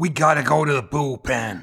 We 0.00 0.08
gotta 0.08 0.42
go 0.42 0.64
to 0.64 0.72
the 0.72 0.82
bullpen. 0.82 1.60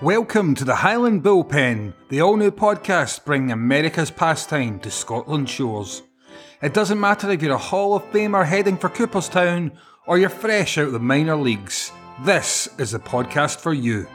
Welcome 0.00 0.54
to 0.54 0.64
the 0.64 0.76
Highland 0.76 1.24
Bullpen, 1.24 1.94
the 2.08 2.20
all 2.20 2.36
new 2.36 2.52
podcast 2.52 3.24
bringing 3.24 3.50
America's 3.50 4.12
pastime 4.12 4.78
to 4.78 4.92
Scotland 4.92 5.50
shores. 5.50 6.02
It 6.62 6.72
doesn't 6.72 7.00
matter 7.00 7.28
if 7.32 7.42
you're 7.42 7.54
a 7.54 7.58
Hall 7.58 7.96
of 7.96 8.04
Famer 8.12 8.46
heading 8.46 8.76
for 8.76 8.88
Cooperstown 8.88 9.72
or 10.06 10.18
you're 10.18 10.28
fresh 10.28 10.78
out 10.78 10.86
of 10.86 10.92
the 10.92 11.00
minor 11.00 11.34
leagues, 11.34 11.90
this 12.24 12.68
is 12.78 12.92
the 12.92 13.00
podcast 13.00 13.58
for 13.58 13.74
you. 13.74 14.06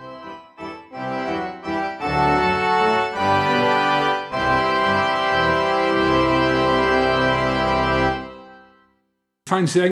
Fancy 9.48 9.91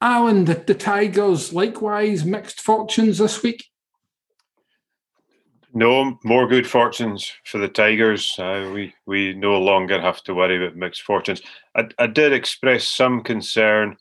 Alan, 0.00 0.44
the, 0.44 0.54
the 0.54 0.74
Tigers 0.74 1.52
likewise 1.52 2.24
mixed 2.24 2.60
fortunes 2.60 3.18
this 3.18 3.42
week. 3.42 3.64
No, 5.74 6.18
more 6.24 6.46
good 6.48 6.66
fortunes 6.66 7.32
for 7.44 7.58
the 7.58 7.68
Tigers. 7.68 8.38
Uh, 8.38 8.70
we 8.74 8.94
we 9.06 9.32
no 9.34 9.58
longer 9.58 10.00
have 10.00 10.22
to 10.24 10.34
worry 10.34 10.62
about 10.62 10.76
mixed 10.76 11.02
fortunes. 11.02 11.40
I, 11.74 11.88
I 11.98 12.06
did 12.08 12.32
express 12.32 12.84
some 12.84 13.22
concern 13.22 13.96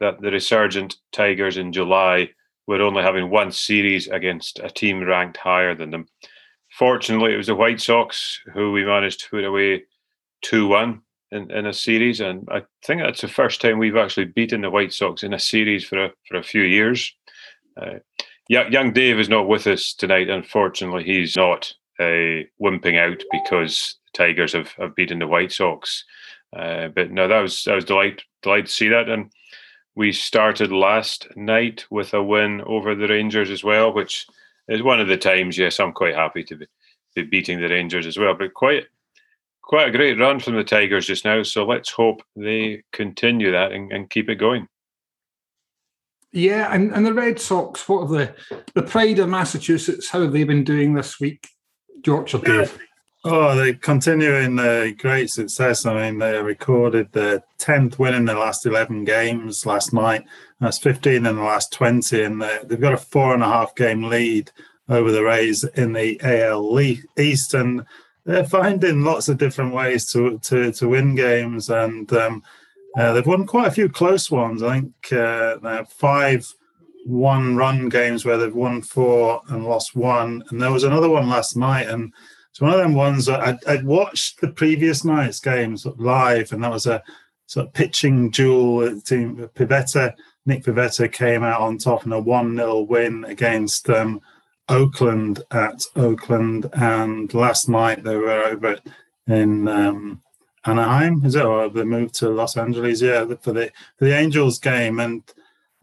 that 0.00 0.20
the 0.20 0.30
resurgent 0.30 0.96
Tigers 1.12 1.56
in 1.56 1.72
July 1.72 2.30
were 2.66 2.82
only 2.82 3.02
having 3.02 3.30
one 3.30 3.50
series 3.50 4.08
against 4.08 4.60
a 4.60 4.70
team 4.70 5.02
ranked 5.02 5.38
higher 5.38 5.74
than 5.74 5.90
them. 5.90 6.06
Fortunately, 6.70 7.32
it 7.32 7.38
was 7.38 7.46
the 7.46 7.54
White 7.54 7.80
Sox 7.80 8.40
who 8.52 8.72
we 8.72 8.84
managed 8.84 9.20
to 9.20 9.30
put 9.30 9.44
away 9.44 9.84
2 10.42 10.68
1 10.68 11.00
in, 11.32 11.50
in 11.50 11.66
a 11.66 11.72
series. 11.72 12.20
And 12.20 12.46
I 12.50 12.62
think 12.84 13.00
that's 13.00 13.22
the 13.22 13.28
first 13.28 13.60
time 13.60 13.78
we've 13.78 13.96
actually 13.96 14.26
beaten 14.26 14.60
the 14.60 14.70
White 14.70 14.92
Sox 14.92 15.22
in 15.22 15.34
a 15.34 15.38
series 15.38 15.84
for 15.84 16.04
a, 16.04 16.12
for 16.28 16.36
a 16.36 16.42
few 16.42 16.62
years. 16.62 17.14
Uh, 17.80 17.98
young 18.48 18.92
Dave 18.92 19.18
is 19.18 19.28
not 19.28 19.48
with 19.48 19.66
us 19.66 19.94
tonight. 19.94 20.28
Unfortunately, 20.28 21.04
he's 21.04 21.36
not 21.36 21.72
uh, 21.98 22.44
wimping 22.60 22.98
out 22.98 23.22
because 23.30 23.96
the 24.12 24.18
Tigers 24.18 24.52
have, 24.52 24.72
have 24.72 24.94
beaten 24.94 25.18
the 25.18 25.26
White 25.26 25.52
Sox. 25.52 26.04
Uh, 26.56 26.88
but 26.88 27.10
no, 27.10 27.28
that 27.28 27.40
was 27.40 27.64
that 27.64 27.74
was 27.74 27.84
delight 27.84 28.22
delight 28.42 28.66
to 28.66 28.72
see 28.72 28.88
that, 28.88 29.08
and 29.08 29.30
we 29.98 30.12
started 30.12 30.70
last 30.70 31.26
night 31.34 31.84
with 31.90 32.14
a 32.14 32.22
win 32.22 32.62
over 32.66 32.94
the 32.94 33.08
Rangers 33.08 33.50
as 33.50 33.64
well, 33.64 33.92
which 33.92 34.28
is 34.68 34.80
one 34.80 35.00
of 35.00 35.08
the 35.08 35.16
times. 35.16 35.58
Yes, 35.58 35.80
I'm 35.80 35.92
quite 35.92 36.14
happy 36.14 36.44
to 36.44 36.54
be, 36.54 36.66
be 37.16 37.22
beating 37.24 37.60
the 37.60 37.68
Rangers 37.68 38.06
as 38.06 38.16
well, 38.16 38.32
but 38.34 38.54
quite 38.54 38.86
quite 39.60 39.88
a 39.88 39.90
great 39.90 40.16
run 40.16 40.38
from 40.38 40.54
the 40.54 40.62
Tigers 40.62 41.08
just 41.08 41.24
now. 41.24 41.42
So 41.42 41.66
let's 41.66 41.90
hope 41.90 42.22
they 42.36 42.84
continue 42.92 43.50
that 43.50 43.72
and, 43.72 43.90
and 43.92 44.08
keep 44.08 44.30
it 44.30 44.36
going. 44.36 44.68
Yeah, 46.30 46.72
and, 46.72 46.92
and 46.92 47.04
the 47.04 47.12
Red 47.12 47.40
Sox, 47.40 47.88
what 47.88 48.02
are 48.02 48.08
the 48.08 48.34
the 48.74 48.84
pride 48.84 49.18
of 49.18 49.28
Massachusetts? 49.28 50.10
How 50.10 50.20
have 50.20 50.32
they 50.32 50.44
been 50.44 50.62
doing 50.62 50.94
this 50.94 51.18
week, 51.18 51.48
George 52.02 52.34
or 52.34 52.38
Dave? 52.38 52.78
Oh, 53.24 53.56
they're 53.56 53.74
continuing 53.74 54.60
uh, 54.60 54.88
great 54.96 55.28
success. 55.28 55.84
I 55.84 55.94
mean, 55.94 56.18
they 56.18 56.40
recorded 56.40 57.10
the 57.10 57.42
10th 57.58 57.98
win 57.98 58.14
in 58.14 58.26
the 58.26 58.34
last 58.34 58.64
11 58.64 59.04
games 59.04 59.66
last 59.66 59.92
night. 59.92 60.24
That's 60.60 60.78
15 60.78 61.14
in 61.14 61.22
the 61.22 61.32
last 61.32 61.72
20, 61.72 62.22
and 62.22 62.42
they've 62.42 62.80
got 62.80 62.92
a 62.92 62.96
four 62.96 63.34
and 63.34 63.42
a 63.42 63.48
half 63.48 63.74
game 63.74 64.04
lead 64.04 64.52
over 64.88 65.10
the 65.10 65.24
Rays 65.24 65.64
in 65.64 65.94
the 65.94 66.20
AL 66.22 66.80
East. 67.18 67.54
And 67.54 67.84
they're 68.24 68.44
finding 68.44 69.02
lots 69.02 69.28
of 69.28 69.38
different 69.38 69.74
ways 69.74 70.10
to 70.12 70.38
to, 70.44 70.72
to 70.72 70.88
win 70.88 71.16
games. 71.16 71.70
And 71.70 72.12
um, 72.12 72.42
uh, 72.96 73.12
they've 73.12 73.26
won 73.26 73.46
quite 73.46 73.66
a 73.66 73.72
few 73.72 73.88
close 73.88 74.30
ones. 74.30 74.62
I 74.62 74.80
think 74.80 75.12
uh, 75.12 75.56
they 75.56 75.70
have 75.70 75.88
five 75.88 76.46
one 77.04 77.56
run 77.56 77.88
games 77.88 78.24
where 78.24 78.36
they've 78.36 78.54
won 78.54 78.82
four 78.82 79.42
and 79.48 79.64
lost 79.64 79.96
one. 79.96 80.44
And 80.50 80.62
there 80.62 80.72
was 80.72 80.84
another 80.84 81.08
one 81.08 81.28
last 81.28 81.56
night. 81.56 81.88
And 81.88 82.12
it's 82.58 82.62
one 82.64 82.72
of 82.72 82.80
them 82.80 82.94
ones 82.94 83.26
that 83.26 83.38
I'd, 83.38 83.64
I'd 83.68 83.84
watched 83.86 84.40
the 84.40 84.48
previous 84.48 85.04
night's 85.04 85.38
games 85.38 85.86
live, 85.96 86.50
and 86.50 86.64
that 86.64 86.72
was 86.72 86.86
a 86.86 87.04
sort 87.46 87.68
of 87.68 87.72
pitching 87.72 88.30
duel. 88.30 89.00
Team 89.02 89.48
Pivetta, 89.54 90.12
Nick 90.44 90.64
Pivetta 90.64 91.12
came 91.12 91.44
out 91.44 91.60
on 91.60 91.78
top 91.78 92.04
in 92.04 92.10
a 92.10 92.18
1 92.18 92.56
0 92.56 92.80
win 92.80 93.24
against 93.26 93.88
um, 93.90 94.20
Oakland 94.68 95.44
at 95.52 95.84
Oakland. 95.94 96.68
And 96.72 97.32
last 97.32 97.68
night 97.68 98.02
they 98.02 98.16
were 98.16 98.42
over 98.46 98.76
in. 99.28 99.68
Um, 99.68 100.22
Anaheim, 100.66 101.24
is 101.24 101.36
it? 101.36 101.44
Or 101.44 101.68
they 101.68 101.84
moved 101.84 102.14
to 102.16 102.28
Los 102.28 102.56
Angeles? 102.56 103.00
Yeah, 103.00 103.24
for 103.40 103.52
the 103.52 103.70
for 103.96 104.06
the 104.06 104.18
Angels 104.18 104.58
game, 104.58 104.98
and 104.98 105.22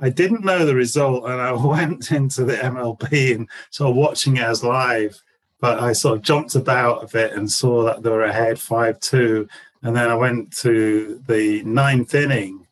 I 0.01 0.09
didn't 0.09 0.43
know 0.43 0.65
the 0.65 0.75
result, 0.75 1.23
and 1.23 1.41
I 1.41 1.53
went 1.65 2.11
into 2.11 2.43
the 2.43 2.57
MLB 2.57 3.33
and 3.33 3.49
sort 3.69 3.91
of 3.91 3.95
watching 3.95 4.35
it 4.35 4.43
as 4.43 4.61
live. 4.61 5.21
But 5.59 5.79
I 5.79 5.93
sort 5.93 6.17
of 6.17 6.23
jumped 6.23 6.55
about 6.55 7.03
a 7.03 7.07
bit 7.07 7.33
and 7.33 7.49
saw 7.49 7.83
that 7.85 8.03
they 8.03 8.09
were 8.09 8.25
ahead 8.25 8.59
five 8.59 8.99
two, 8.99 9.47
and 9.81 9.95
then 9.95 10.09
I 10.09 10.16
went 10.16 10.55
to 10.57 11.21
the 11.27 11.63
ninth 11.63 12.13
inning, 12.13 12.67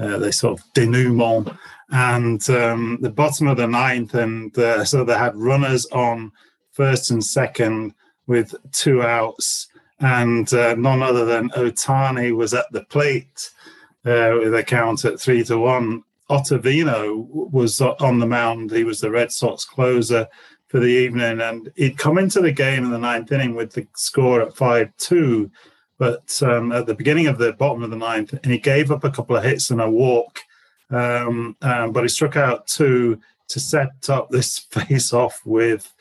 uh, 0.00 0.18
they 0.18 0.30
sort 0.30 0.58
of 0.58 0.64
denouement, 0.74 1.56
and 1.90 2.48
um, 2.50 2.98
the 3.00 3.10
bottom 3.10 3.46
of 3.46 3.56
the 3.56 3.66
ninth, 3.66 4.14
and 4.14 4.56
uh, 4.58 4.84
so 4.84 5.04
they 5.04 5.16
had 5.16 5.36
runners 5.36 5.86
on 5.86 6.32
first 6.72 7.10
and 7.10 7.24
second 7.24 7.94
with 8.26 8.54
two 8.72 9.02
outs 9.02 9.68
and 10.00 10.52
uh, 10.52 10.74
none 10.74 11.02
other 11.02 11.24
than 11.24 11.50
Ohtani 11.50 12.34
was 12.34 12.52
at 12.54 12.70
the 12.72 12.84
plate 12.84 13.50
uh, 14.04 14.36
with 14.38 14.54
a 14.54 14.62
count 14.62 15.04
at 15.04 15.20
three 15.20 15.44
to 15.44 15.58
one. 15.58 16.02
Ottavino 16.30 17.26
was 17.28 17.80
on 17.80 18.18
the 18.18 18.26
mound. 18.26 18.70
He 18.70 18.84
was 18.84 19.00
the 19.00 19.10
Red 19.10 19.30
Sox 19.30 19.64
closer 19.64 20.26
for 20.74 20.80
the 20.80 20.86
evening, 20.86 21.40
and 21.40 21.70
he'd 21.76 21.96
come 21.96 22.18
into 22.18 22.40
the 22.40 22.50
game 22.50 22.82
in 22.84 22.90
the 22.90 22.98
ninth 22.98 23.30
inning 23.30 23.54
with 23.54 23.72
the 23.74 23.86
score 23.94 24.42
at 24.42 24.56
five 24.56 24.90
two. 24.96 25.48
But 26.00 26.36
um, 26.42 26.72
at 26.72 26.86
the 26.86 26.96
beginning 26.96 27.28
of 27.28 27.38
the 27.38 27.52
bottom 27.52 27.84
of 27.84 27.90
the 27.90 27.96
ninth, 27.96 28.32
and 28.32 28.50
he 28.50 28.58
gave 28.58 28.90
up 28.90 29.04
a 29.04 29.10
couple 29.12 29.36
of 29.36 29.44
hits 29.44 29.70
and 29.70 29.80
a 29.80 29.88
walk. 29.88 30.40
Um, 30.90 31.56
um, 31.62 31.92
but 31.92 32.02
he 32.02 32.08
struck 32.08 32.34
out 32.34 32.66
two 32.66 33.20
to 33.50 33.60
set 33.60 34.10
up 34.10 34.30
this 34.30 34.58
face 34.70 35.12
off 35.12 35.40
with 35.44 35.94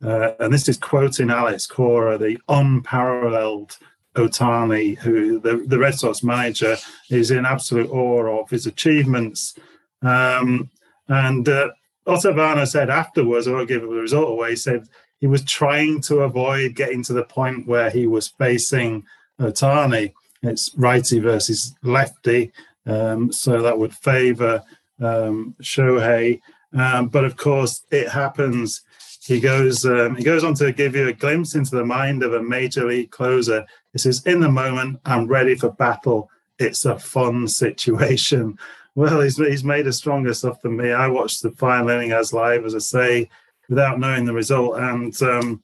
uh, 0.00 0.34
and 0.38 0.54
this 0.54 0.68
is 0.68 0.78
quoting 0.78 1.30
Alex 1.30 1.66
Cora, 1.66 2.16
the 2.16 2.38
unparalleled 2.48 3.78
Ohtani, 4.14 4.96
who 4.96 5.40
the, 5.40 5.64
the 5.66 5.78
Red 5.80 5.96
Sox 5.96 6.22
manager 6.22 6.76
is 7.10 7.32
in 7.32 7.44
absolute 7.44 7.90
awe 7.90 8.42
of 8.42 8.48
his 8.48 8.66
achievements. 8.66 9.56
Um, 10.02 10.70
and 11.08 11.48
uh, 11.48 11.70
Ottavino 12.06 12.66
said 12.66 12.90
afterwards, 12.90 13.46
I 13.46 13.52
won't 13.52 13.68
give 13.68 13.82
the 13.82 13.88
result 13.88 14.30
away, 14.30 14.50
he 14.50 14.56
said 14.56 14.88
he 15.20 15.26
was 15.26 15.44
trying 15.44 16.00
to 16.02 16.20
avoid 16.20 16.74
getting 16.74 17.02
to 17.04 17.12
the 17.12 17.24
point 17.24 17.66
where 17.66 17.90
he 17.90 18.06
was 18.06 18.28
facing 18.28 19.04
Ohtani. 19.40 20.12
It's 20.42 20.74
righty 20.76 21.18
versus 21.18 21.74
lefty, 21.82 22.52
um, 22.86 23.30
so 23.30 23.60
that 23.60 23.78
would 23.78 23.94
favor 23.94 24.62
um, 25.00 25.54
Shohei. 25.62 26.40
Um, 26.72 27.08
but 27.08 27.24
of 27.24 27.36
course, 27.36 27.84
it 27.90 28.08
happens 28.08 28.82
he 29.30 29.38
goes 29.38 29.84
um, 29.84 30.16
he 30.16 30.24
goes 30.24 30.44
on 30.44 30.54
to 30.54 30.72
give 30.72 30.96
you 30.96 31.08
a 31.08 31.12
glimpse 31.12 31.54
into 31.54 31.76
the 31.76 31.84
mind 31.84 32.22
of 32.22 32.32
a 32.32 32.42
major 32.42 32.86
league 32.86 33.10
closer. 33.10 33.64
He 33.92 33.98
says, 33.98 34.26
"In 34.26 34.40
the 34.40 34.50
moment, 34.50 35.00
I'm 35.04 35.26
ready 35.26 35.54
for 35.54 35.70
battle. 35.70 36.30
It's 36.58 36.84
a 36.84 36.98
fun 36.98 37.46
situation." 37.62 38.58
Well, 39.00 39.22
he's 39.22 39.38
he's 39.38 39.64
made 39.64 39.86
a 39.86 39.94
stronger 39.94 40.34
stuff 40.34 40.60
than 40.60 40.76
me. 40.76 40.92
I 40.92 41.06
watched 41.06 41.42
the 41.42 41.52
final 41.52 41.88
inning 41.88 42.12
as 42.12 42.34
live, 42.34 42.66
as 42.66 42.74
I 42.74 42.80
say, 42.80 43.30
without 43.70 43.98
knowing 43.98 44.26
the 44.26 44.34
result, 44.34 44.76
and 44.76 45.22
um, 45.22 45.62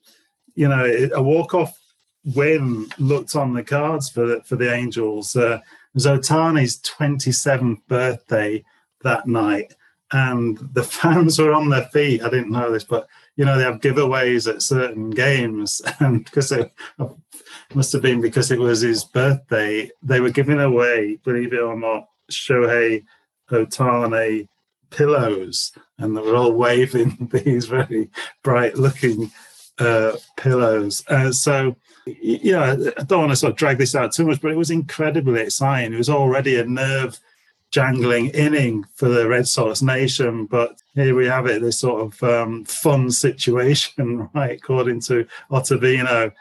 you 0.55 0.67
know, 0.67 1.11
a 1.15 1.21
walk 1.21 1.53
off 1.53 1.79
win 2.35 2.87
looked 2.97 3.37
on 3.37 3.53
the 3.53 3.63
cards 3.63 4.09
for 4.09 4.27
the, 4.27 4.43
for 4.45 4.57
the 4.57 4.73
Angels. 4.73 5.37
Uh, 5.37 5.61
Ohtani's 5.99 6.81
27th 6.81 7.77
birthday 7.89 8.65
that 9.03 9.29
night, 9.29 9.75
and 10.13 10.57
the 10.73 10.83
fans 11.01 11.39
were 11.39 11.53
on 11.53 11.69
their 11.69 11.85
feet. 11.89 12.23
I 12.23 12.31
didn't 12.31 12.53
know 12.53 12.73
this, 12.73 12.85
but 12.85 13.07
you 13.37 13.45
know, 13.45 13.59
they 13.59 13.65
have 13.65 13.83
giveaways 13.83 14.51
at 14.51 14.63
certain 14.63 15.11
games, 15.11 15.83
and 16.01 16.25
because 16.25 16.53
it 16.53 16.73
must 17.75 17.93
have 17.93 18.01
been 18.01 18.23
because 18.23 18.51
it 18.51 18.59
was 18.59 18.81
his 18.81 19.05
birthday, 19.05 19.91
they 20.03 20.21
were 20.21 20.31
giving 20.31 20.59
away, 20.59 21.19
believe 21.23 21.53
it 21.53 21.61
or 21.61 21.79
not, 21.79 22.09
Shohei 22.31 23.05
Ohtani 23.51 24.49
pillows, 24.91 25.73
and 25.99 26.17
they 26.17 26.21
were 26.21 26.37
all 26.37 26.53
waving 26.53 27.29
these 27.45 27.67
very 27.67 28.11
bright-looking 28.43 29.31
uh, 29.79 30.13
pillows. 30.37 31.03
Uh, 31.09 31.33
so, 31.33 31.77
know, 32.53 32.93
I 32.97 33.03
don't 33.03 33.21
want 33.21 33.33
to 33.33 33.37
sort 33.37 33.53
of 33.53 33.59
drag 33.59 33.79
this 33.79 33.95
out 33.95 34.13
too 34.13 34.27
much, 34.27 34.41
but 34.41 34.53
it 34.53 34.57
was 34.57 34.71
incredibly 34.71 35.41
exciting. 35.41 35.93
It 35.93 35.99
was 35.99 36.11
already 36.11 36.57
a 36.57 36.65
nerve 36.65 37.19
jangling 37.71 38.29
inning 38.29 38.85
for 38.95 39.09
the 39.09 39.29
Red 39.29 39.47
Sox 39.47 39.83
nation. 39.83 40.47
But 40.47 40.81
here 40.95 41.15
we 41.15 41.27
have 41.27 41.47
it, 41.47 41.63
this 41.63 41.81
sort 41.81 42.03
of 42.03 42.23
um, 42.23 42.65
fun 42.65 43.11
situation, 43.11 44.29
right? 44.35 44.59
According 44.59 45.01
to 45.03 45.27
Ottavino, 45.51 46.33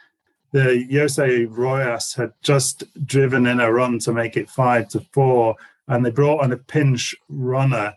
the 0.52 0.88
Jose 0.92 1.46
Rojas 1.46 2.14
had 2.14 2.34
just 2.42 2.84
driven 3.06 3.46
in 3.46 3.60
a 3.60 3.72
run 3.72 4.00
to 4.00 4.14
make 4.14 4.38
it 4.38 4.50
five 4.50 4.88
to 4.90 5.02
four, 5.12 5.56
and 5.88 6.06
they 6.06 6.12
brought 6.12 6.44
on 6.44 6.52
a 6.52 6.58
pinch 6.58 7.16
runner. 7.30 7.94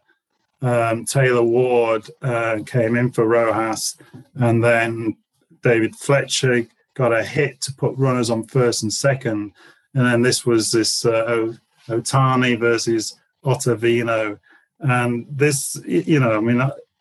Um, 0.61 1.05
Taylor 1.05 1.43
Ward 1.43 2.11
uh, 2.21 2.59
came 2.67 2.97
in 2.97 3.13
for 3.13 3.27
Rojas, 3.27 3.97
and 4.35 4.63
then 4.63 5.17
David 5.63 5.95
Fletcher 5.95 6.67
got 6.95 7.13
a 7.13 7.25
hit 7.25 7.61
to 7.63 7.73
put 7.73 7.97
runners 7.97 8.29
on 8.29 8.45
first 8.45 8.83
and 8.83 8.93
second. 8.93 9.53
And 9.95 10.05
then 10.05 10.23
this 10.23 10.45
was 10.45 10.73
this 10.73 11.05
uh, 11.05 11.55
Ohtani 11.89 12.59
versus 12.59 13.19
Ottavino. 13.45 14.39
And 14.81 15.27
this, 15.31 15.81
you 15.87 16.21
know, 16.21 16.37
I 16.37 16.41
mean, 16.41 16.61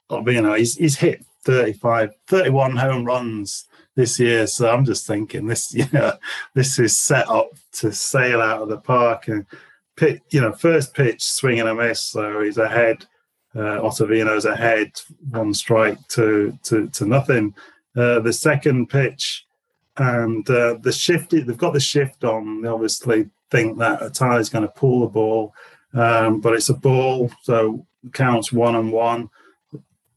Ottavino, 0.10 0.58
he's, 0.58 0.76
he's 0.76 0.98
hit 0.98 1.26
35, 1.46 2.14
31 2.28 2.76
home 2.76 3.06
runs 3.06 3.67
this 3.98 4.20
year. 4.20 4.48
So 4.48 4.72
I'm 4.72 4.86
just 4.86 5.06
thinking 5.06 5.48
this, 5.48 5.74
you 5.74 5.88
know, 5.92 6.14
this 6.54 6.80
is 6.80 6.96
set 6.96 7.28
up 7.28 7.50
to 7.74 7.92
sail 7.92 8.42
out 8.42 8.62
of 8.62 8.70
the 8.70 8.78
park 8.78 9.28
and 9.28 9.46
pit, 9.98 10.22
you 10.30 10.40
know, 10.40 10.54
first 10.54 10.94
pitch 10.94 11.22
swing 11.22 11.60
and 11.60 11.68
a 11.68 11.76
miss. 11.76 12.00
So 12.00 12.42
he's 12.42 12.58
ahead. 12.58 13.06
Uh, 13.56 13.82
Ottavino's 13.82 14.46
ahead, 14.46 14.92
one 15.32 15.54
strike 15.54 15.98
to 16.10 16.58
to, 16.64 16.88
to 16.90 17.06
nothing. 17.06 17.56
Uh, 17.96 18.20
the 18.20 18.32
second 18.32 18.88
pitch, 18.88 19.48
and 19.98 20.48
uh, 20.50 20.78
the 20.82 20.92
shift, 20.92 21.32
they've 21.32 21.58
got 21.58 21.74
the 21.74 21.80
shift 21.80 22.24
on. 22.24 22.62
They 22.62 22.68
obviously 22.68 23.32
think 23.50 23.80
that 23.80 24.04
is 24.40 24.50
going 24.50 24.68
to 24.68 24.74
pull 24.76 25.00
the 25.00 25.08
ball, 25.08 25.56
um, 25.94 26.40
but 26.40 26.54
it's 26.54 26.70
a 26.70 26.76
ball, 26.76 27.32
so 27.42 27.88
counts 28.14 28.52
one 28.52 28.76
and 28.76 28.92
one. 28.92 29.30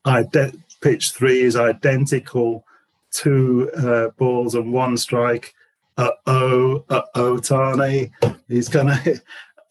Ide- 0.05 0.59
pitch 0.83 1.13
three 1.13 1.41
is 1.41 1.57
identical 1.57 2.67
two 3.13 3.71
uh, 3.77 4.09
balls 4.17 4.55
and 4.55 4.73
one 4.73 4.97
strike. 4.97 5.55
Uh 5.97 6.11
oh, 6.27 6.85
uh 6.89 7.03
oh, 7.15 7.39
Tani. 7.39 8.11
He's 8.49 8.69
gonna, 8.69 9.01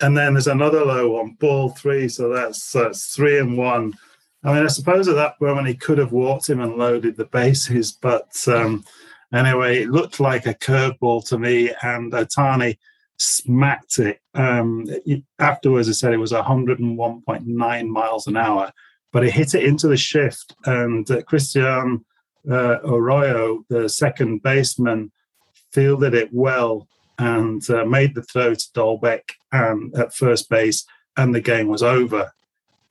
and 0.01 0.17
then 0.17 0.33
there's 0.33 0.47
another 0.47 0.85
low 0.85 1.11
one, 1.11 1.37
ball 1.39 1.69
three. 1.69 2.07
So 2.07 2.29
that's 2.29 2.71
that's 2.71 3.15
three 3.15 3.39
and 3.39 3.57
one. 3.57 3.93
I 4.43 4.53
mean, 4.53 4.63
I 4.63 4.67
suppose 4.67 5.07
at 5.07 5.15
that 5.15 5.41
moment 5.41 5.67
he 5.67 5.73
could 5.73 5.97
have 5.97 6.13
walked 6.13 6.49
him 6.49 6.61
and 6.61 6.77
loaded 6.77 7.17
the 7.17 7.25
bases, 7.25 7.91
but 7.91 8.31
um, 8.47 8.85
anyway, 9.33 9.83
it 9.83 9.89
looked 9.89 10.19
like 10.19 10.45
a 10.45 10.53
curveball 10.53 11.27
to 11.27 11.37
me, 11.37 11.71
and 11.81 12.13
Ohtani 12.13 12.77
smacked 13.17 13.99
it. 13.99 14.21
Um, 14.33 14.87
afterwards, 15.39 15.89
I 15.89 15.91
said 15.91 16.13
it 16.13 16.17
was 16.17 16.31
101.9 16.31 17.87
miles 17.87 18.27
an 18.27 18.37
hour, 18.37 18.71
but 19.11 19.25
it 19.25 19.33
hit 19.33 19.55
it 19.55 19.65
into 19.65 19.87
the 19.87 19.97
shift, 19.97 20.55
and 20.65 21.09
uh, 21.11 21.21
Christian 21.23 22.05
uh, 22.49 22.79
Arroyo, 22.83 23.63
the 23.69 23.89
second 23.89 24.43
baseman, 24.43 25.11
fielded 25.71 26.13
it 26.13 26.29
well 26.31 26.87
and 27.17 27.69
uh, 27.69 27.85
made 27.85 28.15
the 28.15 28.23
throw 28.23 28.53
to 28.55 28.65
Dalbec 28.73 29.21
and 29.51 29.95
at 29.95 30.15
first 30.15 30.49
base, 30.49 30.85
and 31.17 31.35
the 31.35 31.41
game 31.41 31.67
was 31.67 31.83
over. 31.83 32.31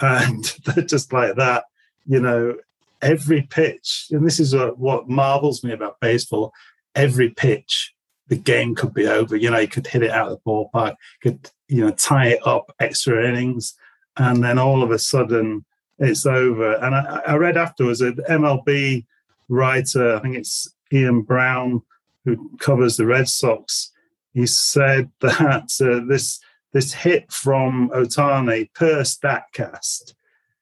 And 0.01 0.45
just 0.89 1.13
like 1.13 1.35
that, 1.35 1.65
you 2.07 2.21
know, 2.21 2.55
every 3.03 3.43
pitch, 3.43 4.07
and 4.13 4.25
this 4.25 4.39
is 4.39 4.55
what 4.55 5.09
marvels 5.09 5.65
me 5.65 5.73
about 5.73 5.99
baseball, 6.01 6.53
every 6.95 7.31
pitch, 7.31 7.93
the 8.29 8.37
game 8.37 8.77
could 8.77 8.95
be 8.95 9.09
over. 9.09 9.35
You 9.35 9.51
know, 9.51 9.59
you 9.59 9.67
could 9.67 9.89
hit 9.89 10.05
it 10.05 10.13
out 10.13 10.31
of 10.31 10.39
the 10.39 10.49
ballpark, 10.49 10.95
could, 11.21 11.51
you 11.67 11.85
know, 11.85 11.91
tie 11.91 12.29
it 12.29 12.47
up 12.47 12.73
extra 12.79 13.29
innings, 13.29 13.75
and 14.17 14.43
then 14.43 14.57
all 14.57 14.85
of 14.85 14.93
a 14.93 15.01
sudden 15.01 15.65
it's 15.99 16.27
over. 16.27 16.75
And 16.75 16.95
I, 16.95 17.23
I 17.27 17.35
read 17.35 17.57
afterwards 17.57 17.99
that 17.99 18.17
MLB 18.29 19.05
writer, 19.49 20.17
I 20.17 20.21
think 20.21 20.37
it's 20.37 20.75
Ian 20.93 21.23
Browne, 21.23 21.83
who 22.25 22.51
covers 22.59 22.97
the 22.97 23.07
Red 23.07 23.29
Sox. 23.29 23.93
He 24.35 24.47
said 24.47 25.11
that 25.21 25.71
uh, 25.81 26.07
this 26.07 26.41
this 26.73 26.93
hit 26.93 27.33
from 27.33 27.89
Ohtani 27.91 28.73
per 28.75 29.01
Statcast. 29.01 30.15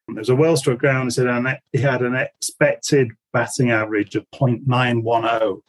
It 0.08 0.14
was 0.14 0.28
a 0.28 0.36
well 0.36 0.56
struck 0.56 0.78
ground. 0.78 1.06
He 1.06 1.10
said 1.10 1.60
he 1.72 1.80
had 1.80 2.02
an 2.02 2.14
expected 2.14 3.10
batting 3.32 3.70
average 3.70 4.14
of 4.14 4.24
0.910. 4.30 5.62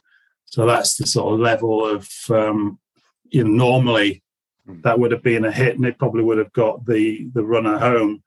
So 0.46 0.66
that's 0.66 0.96
the 0.96 1.08
sort 1.08 1.34
of 1.34 1.40
level 1.40 1.86
of, 1.86 2.10
um, 2.30 2.80
you 3.30 3.44
know, 3.44 3.50
normally 3.50 4.24
hmm. 4.66 4.80
that 4.82 5.00
would 5.00 5.12
have 5.12 5.24
been 5.24 5.44
a 5.44 5.52
hit 5.52 5.76
and 5.76 5.86
it 5.86 5.98
probably 5.98 6.24
would 6.24 6.38
have 6.38 6.54
got 6.54 6.86
the, 6.86 7.28
the 7.34 7.44
runner 7.44 7.78
home. 7.78 8.24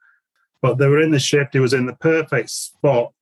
But 0.61 0.77
they 0.77 0.89
were 0.89 1.01
in 1.01 1.13
the 1.13 1.19
shift. 1.19 1.55
He 1.55 1.61
was 1.61 1.73
in 1.73 1.87
the 1.87 1.95
perfect 1.95 2.51
spot 2.51 3.13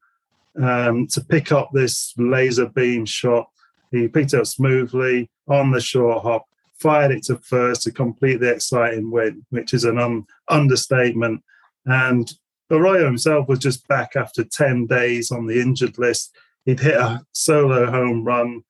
um, 0.60 1.06
to 1.08 1.20
pick 1.20 1.52
up 1.52 1.70
this 1.72 2.14
laser 2.16 2.66
beam 2.66 3.04
shot. 3.04 3.48
He 3.90 4.08
picked 4.08 4.34
it 4.34 4.40
up 4.40 4.46
smoothly 4.46 5.30
on 5.48 5.70
the 5.70 5.80
short 5.80 6.22
hop, 6.22 6.46
fired 6.78 7.12
it 7.12 7.24
to 7.24 7.36
first 7.36 7.82
to 7.82 7.92
complete 7.92 8.40
the 8.40 8.50
exciting 8.50 9.10
win, 9.10 9.44
which 9.50 9.72
is 9.74 9.84
an 9.84 9.98
um, 9.98 10.26
understatement. 10.48 11.42
And 11.86 12.30
Arroyo 12.70 13.06
himself 13.06 13.48
was 13.48 13.58
just 13.58 13.86
back 13.88 14.14
after 14.14 14.44
10 14.44 14.86
days 14.86 15.30
on 15.30 15.46
the 15.46 15.60
injured 15.60 15.98
list. 15.98 16.34
He'd 16.64 16.80
hit 16.80 16.96
a 16.96 17.24
solo 17.32 17.90
home 17.90 18.24
run 18.24 18.62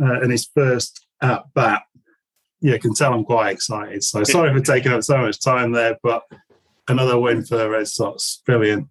uh, 0.00 0.20
in 0.20 0.30
his 0.30 0.46
first 0.54 1.06
at 1.22 1.44
bat. 1.54 1.82
Yeah, 2.60 2.74
you 2.74 2.78
can 2.80 2.94
tell 2.94 3.14
I'm 3.14 3.24
quite 3.24 3.52
excited. 3.52 4.02
So 4.04 4.24
sorry 4.24 4.52
for 4.52 4.60
taking 4.64 4.92
up 4.92 5.02
so 5.02 5.18
much 5.18 5.40
time 5.40 5.72
there, 5.72 5.96
but 6.02 6.24
another 6.88 7.18
win 7.18 7.44
for 7.44 7.56
the 7.56 7.70
Red 7.70 7.88
Sox. 7.88 8.42
Brilliant. 8.44 8.88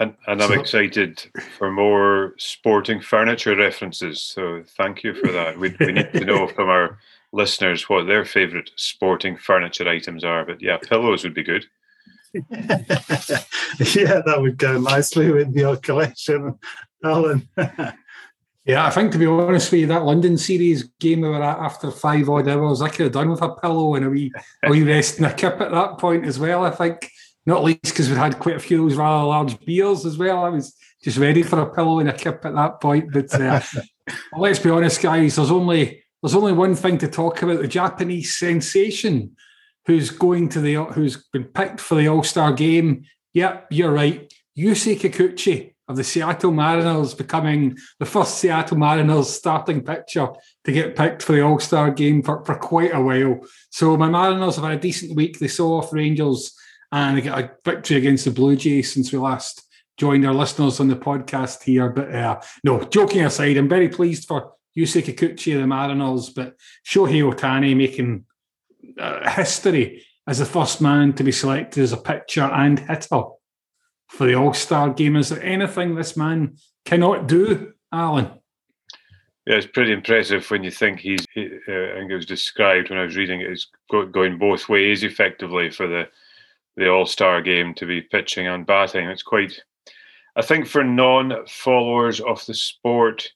And, 0.00 0.14
and 0.26 0.42
I'm 0.42 0.48
so, 0.48 0.60
excited 0.60 1.22
for 1.56 1.70
more 1.70 2.34
sporting 2.38 3.00
furniture 3.00 3.56
references. 3.56 4.20
So 4.20 4.64
thank 4.76 5.04
you 5.04 5.14
for 5.14 5.30
that. 5.30 5.58
We, 5.58 5.76
we 5.78 5.92
need 5.92 6.12
to 6.12 6.24
know 6.24 6.46
from 6.56 6.68
our 6.68 6.98
listeners 7.32 7.88
what 7.88 8.06
their 8.06 8.24
favourite 8.24 8.70
sporting 8.76 9.36
furniture 9.36 9.88
items 9.88 10.24
are. 10.24 10.44
But 10.44 10.60
yeah, 10.60 10.78
pillows 10.78 11.24
would 11.24 11.34
be 11.34 11.44
good. 11.44 11.66
yeah, 12.34 14.22
that 14.24 14.38
would 14.38 14.56
go 14.56 14.78
nicely 14.80 15.30
with 15.30 15.54
your 15.54 15.76
collection, 15.76 16.58
Alan. 17.04 17.46
yeah, 18.64 18.86
I 18.86 18.90
think 18.90 19.12
to 19.12 19.18
be 19.18 19.26
honest 19.26 19.70
with 19.70 19.82
you, 19.82 19.86
that 19.88 20.04
London 20.04 20.38
series 20.38 20.84
game 20.98 21.20
we 21.20 21.28
were 21.28 21.42
at 21.42 21.58
after 21.58 21.90
five 21.90 22.28
odd 22.30 22.48
hours, 22.48 22.80
I 22.80 22.88
could 22.88 23.04
have 23.04 23.12
done 23.12 23.30
with 23.30 23.42
a 23.42 23.54
pillow 23.56 23.94
and 23.96 24.06
a 24.06 24.10
wee, 24.10 24.32
a 24.62 24.70
wee 24.70 24.82
rest 24.82 25.18
and 25.18 25.26
a 25.26 25.34
kip 25.34 25.60
at 25.60 25.72
that 25.72 25.98
point 25.98 26.24
as 26.24 26.38
well. 26.38 26.64
I 26.64 26.70
think 26.70 27.10
not 27.46 27.64
least 27.64 27.82
because 27.84 28.08
we 28.08 28.16
had 28.16 28.38
quite 28.38 28.56
a 28.56 28.60
few 28.60 28.82
of 28.82 28.90
those 28.90 28.98
rather 28.98 29.24
large 29.24 29.58
beers 29.60 30.06
as 30.06 30.16
well. 30.16 30.44
I 30.44 30.48
was 30.48 30.76
just 31.02 31.18
ready 31.18 31.42
for 31.42 31.60
a 31.60 31.74
pillow 31.74 31.98
and 31.98 32.08
a 32.08 32.12
kip 32.12 32.44
at 32.44 32.54
that 32.54 32.80
point. 32.80 33.12
But 33.12 33.34
uh, 33.34 33.60
well, 34.32 34.42
let's 34.42 34.58
be 34.58 34.70
honest, 34.70 35.02
guys. 35.02 35.36
There's 35.36 35.50
only 35.50 36.04
there's 36.22 36.34
only 36.34 36.52
one 36.52 36.74
thing 36.74 36.98
to 36.98 37.08
talk 37.08 37.42
about: 37.42 37.60
the 37.60 37.68
Japanese 37.68 38.38
sensation, 38.38 39.36
who's 39.86 40.10
going 40.10 40.48
to 40.50 40.60
the 40.60 40.84
who's 40.84 41.24
been 41.32 41.44
picked 41.44 41.80
for 41.80 41.96
the 41.96 42.08
All 42.08 42.22
Star 42.22 42.52
game. 42.52 43.04
Yep, 43.34 43.68
you're 43.70 43.92
right. 43.92 44.32
Yusei 44.56 44.98
Kikuchi 44.98 45.72
of 45.88 45.96
the 45.96 46.04
Seattle 46.04 46.52
Mariners 46.52 47.14
becoming 47.14 47.76
the 47.98 48.06
first 48.06 48.38
Seattle 48.38 48.76
Mariners 48.76 49.30
starting 49.30 49.82
pitcher 49.82 50.28
to 50.64 50.72
get 50.72 50.94
picked 50.94 51.22
for 51.22 51.32
the 51.32 51.40
All 51.40 51.58
Star 51.58 51.90
game 51.90 52.22
for, 52.22 52.44
for 52.44 52.54
quite 52.54 52.94
a 52.94 53.00
while. 53.00 53.40
So 53.70 53.96
my 53.96 54.08
Mariners 54.08 54.56
have 54.56 54.64
had 54.64 54.78
a 54.78 54.80
decent 54.80 55.16
week. 55.16 55.38
They 55.38 55.48
saw 55.48 55.78
off 55.78 55.92
Rangers 55.92 56.54
and 56.92 57.26
a 57.26 57.50
victory 57.64 57.96
against 57.96 58.26
the 58.26 58.30
Blue 58.30 58.54
Jays 58.54 58.92
since 58.92 59.10
we 59.12 59.18
last 59.18 59.66
joined 59.96 60.26
our 60.26 60.34
listeners 60.34 60.78
on 60.78 60.88
the 60.88 60.96
podcast 60.96 61.62
here. 61.62 61.88
But 61.88 62.14
uh, 62.14 62.40
no, 62.62 62.84
joking 62.84 63.24
aside, 63.24 63.56
I'm 63.56 63.68
very 63.68 63.88
pleased 63.88 64.28
for 64.28 64.52
Yusei 64.76 65.02
Kikuchi 65.02 65.54
of 65.54 65.60
the 65.60 65.66
Mariners, 65.66 66.30
but 66.30 66.56
Shohei 66.86 67.22
Ohtani 67.22 67.76
making 67.76 68.26
uh, 68.98 69.28
history 69.30 70.04
as 70.26 70.38
the 70.38 70.44
first 70.44 70.80
man 70.80 71.12
to 71.14 71.24
be 71.24 71.32
selected 71.32 71.82
as 71.82 71.92
a 71.92 71.96
pitcher 71.96 72.42
and 72.42 72.78
hitter 72.78 73.22
for 74.08 74.26
the 74.26 74.34
All 74.34 74.52
Star 74.52 74.90
game. 74.90 75.16
Is 75.16 75.30
there 75.30 75.42
anything 75.42 75.94
this 75.94 76.16
man 76.16 76.56
cannot 76.84 77.26
do, 77.26 77.72
Alan? 77.90 78.30
Yeah, 79.46 79.56
it's 79.56 79.66
pretty 79.66 79.92
impressive 79.92 80.48
when 80.50 80.62
you 80.62 80.70
think 80.70 81.00
he's. 81.00 81.24
He, 81.32 81.46
uh, 81.46 81.72
I 81.72 81.94
think 81.98 82.10
it 82.10 82.16
was 82.16 82.26
described 82.26 82.90
when 82.90 82.98
I 82.98 83.04
was 83.04 83.16
reading 83.16 83.40
it 83.40 83.50
as 83.50 83.66
going 83.90 84.38
both 84.38 84.68
ways 84.68 85.02
effectively 85.02 85.70
for 85.70 85.88
the 85.88 86.08
the 86.76 86.88
All 86.88 87.06
Star 87.06 87.40
game 87.40 87.74
to 87.74 87.86
be 87.86 88.00
pitching 88.00 88.46
and 88.46 88.66
batting. 88.66 89.06
It's 89.06 89.22
quite. 89.22 89.60
I 90.34 90.42
think 90.42 90.66
for 90.66 90.82
non-followers 90.82 92.20
of 92.20 92.44
the 92.46 92.54
sport, 92.54 93.28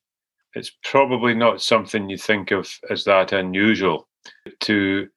it's 0.54 0.72
probably 0.82 1.34
not 1.34 1.60
something 1.60 2.08
you 2.08 2.16
think 2.16 2.50
of 2.50 2.70
as 2.88 3.04
that 3.04 3.32
unusual 3.32 4.08
to 4.60 5.08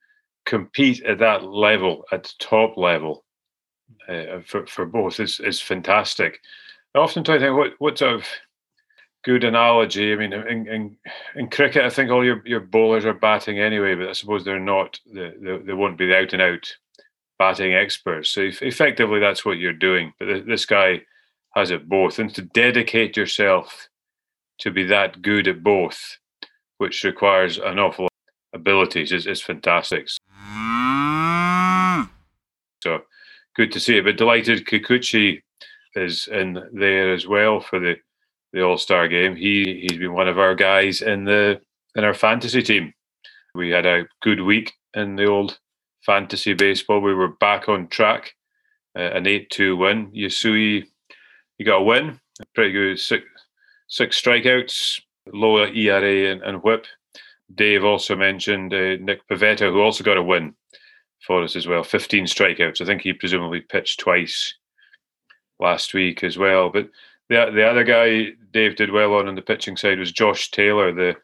compete 0.44 1.02
at 1.04 1.18
that 1.18 1.44
level, 1.44 2.04
at 2.12 2.24
the 2.24 2.32
top 2.38 2.76
level, 2.76 3.24
uh, 4.08 4.40
for 4.44 4.66
for 4.66 4.84
both 4.84 5.20
is 5.20 5.40
is 5.40 5.60
fantastic. 5.60 6.38
I 6.94 6.98
often 6.98 7.24
try 7.24 7.38
to 7.38 7.40
think 7.40 7.56
what 7.56 7.72
what 7.78 7.98
sort 7.98 8.16
of 8.16 8.26
good 9.24 9.44
analogy. 9.44 10.12
I 10.12 10.16
mean, 10.16 10.32
in, 10.32 10.66
in, 10.66 10.96
in 11.36 11.50
cricket, 11.50 11.84
I 11.84 11.90
think 11.90 12.10
all 12.10 12.24
your, 12.24 12.42
your 12.46 12.60
bowlers 12.60 13.04
are 13.04 13.12
batting 13.14 13.58
anyway, 13.58 13.94
but 13.94 14.08
I 14.08 14.12
suppose 14.12 14.44
they're 14.44 14.58
not. 14.58 14.98
They, 15.06 15.32
they, 15.40 15.58
they 15.58 15.72
won't 15.72 15.98
be 15.98 16.06
the 16.06 16.16
out 16.16 16.32
and 16.32 16.42
out 16.42 16.66
batting 17.40 17.72
experts. 17.72 18.30
So 18.32 18.50
effectively, 18.60 19.18
that's 19.18 19.46
what 19.46 19.56
you're 19.56 19.72
doing. 19.72 20.12
But 20.18 20.46
this 20.46 20.66
guy 20.66 21.00
has 21.56 21.70
it 21.70 21.88
both, 21.88 22.18
and 22.18 22.32
to 22.34 22.42
dedicate 22.42 23.16
yourself 23.16 23.88
to 24.58 24.70
be 24.70 24.84
that 24.84 25.22
good 25.22 25.48
at 25.48 25.62
both, 25.62 26.18
which 26.76 27.02
requires 27.02 27.56
an 27.56 27.78
awful 27.78 28.04
lot 28.04 28.12
of 28.52 28.60
abilities, 28.60 29.10
is, 29.10 29.26
is 29.26 29.40
fantastic. 29.40 30.06
So 32.82 33.00
good 33.56 33.72
to 33.72 33.80
see 33.80 33.96
it. 33.96 34.04
But 34.04 34.18
delighted 34.18 34.66
Kikuchi 34.66 35.40
is 35.94 36.28
in 36.28 36.62
there 36.74 37.14
as 37.14 37.26
well 37.26 37.60
for 37.60 37.80
the 37.80 37.96
the 38.52 38.62
All 38.62 38.76
Star 38.76 39.08
game. 39.08 39.34
He 39.34 39.86
he's 39.88 39.98
been 39.98 40.12
one 40.12 40.28
of 40.28 40.38
our 40.38 40.54
guys 40.54 41.00
in 41.00 41.24
the 41.24 41.58
in 41.96 42.04
our 42.04 42.14
fantasy 42.14 42.62
team. 42.62 42.92
We 43.54 43.70
had 43.70 43.86
a 43.86 44.06
good 44.20 44.42
week 44.42 44.74
in 44.92 45.16
the 45.16 45.26
old 45.26 45.58
fantasy 46.04 46.54
baseball. 46.54 47.00
We 47.00 47.14
were 47.14 47.28
back 47.28 47.68
on 47.68 47.88
track. 47.88 48.34
Uh, 48.96 49.02
an 49.02 49.26
eight-two 49.26 49.76
win. 49.76 50.10
Yusei, 50.10 50.84
you 51.58 51.64
got 51.64 51.82
a 51.82 51.82
win. 51.82 52.20
Pretty 52.54 52.72
good. 52.72 52.98
Six 52.98 53.24
six 53.86 54.20
strikeouts, 54.20 55.00
low 55.32 55.58
ERA 55.58 56.32
and, 56.32 56.42
and 56.42 56.62
WHIP. 56.62 56.86
Dave 57.54 57.84
also 57.84 58.16
mentioned 58.16 58.72
uh, 58.72 58.96
Nick 59.00 59.26
Pivetta, 59.28 59.70
who 59.70 59.80
also 59.80 60.04
got 60.04 60.16
a 60.16 60.22
win 60.22 60.54
for 61.26 61.42
us 61.42 61.56
as 61.56 61.66
well. 61.66 61.82
15 61.82 62.24
strikeouts. 62.24 62.80
I 62.80 62.84
think 62.84 63.02
he 63.02 63.12
presumably 63.12 63.60
pitched 63.60 64.00
twice 64.00 64.54
last 65.58 65.92
week 65.92 66.24
as 66.24 66.38
well. 66.38 66.70
But 66.70 66.88
the 67.28 67.50
the 67.54 67.64
other 67.64 67.84
guy 67.84 68.30
Dave 68.52 68.76
did 68.76 68.90
well 68.90 69.14
on 69.14 69.28
on 69.28 69.34
the 69.34 69.42
pitching 69.42 69.76
side 69.76 69.98
was 69.98 70.12
Josh 70.12 70.50
Taylor, 70.50 70.92
the 70.92 71.16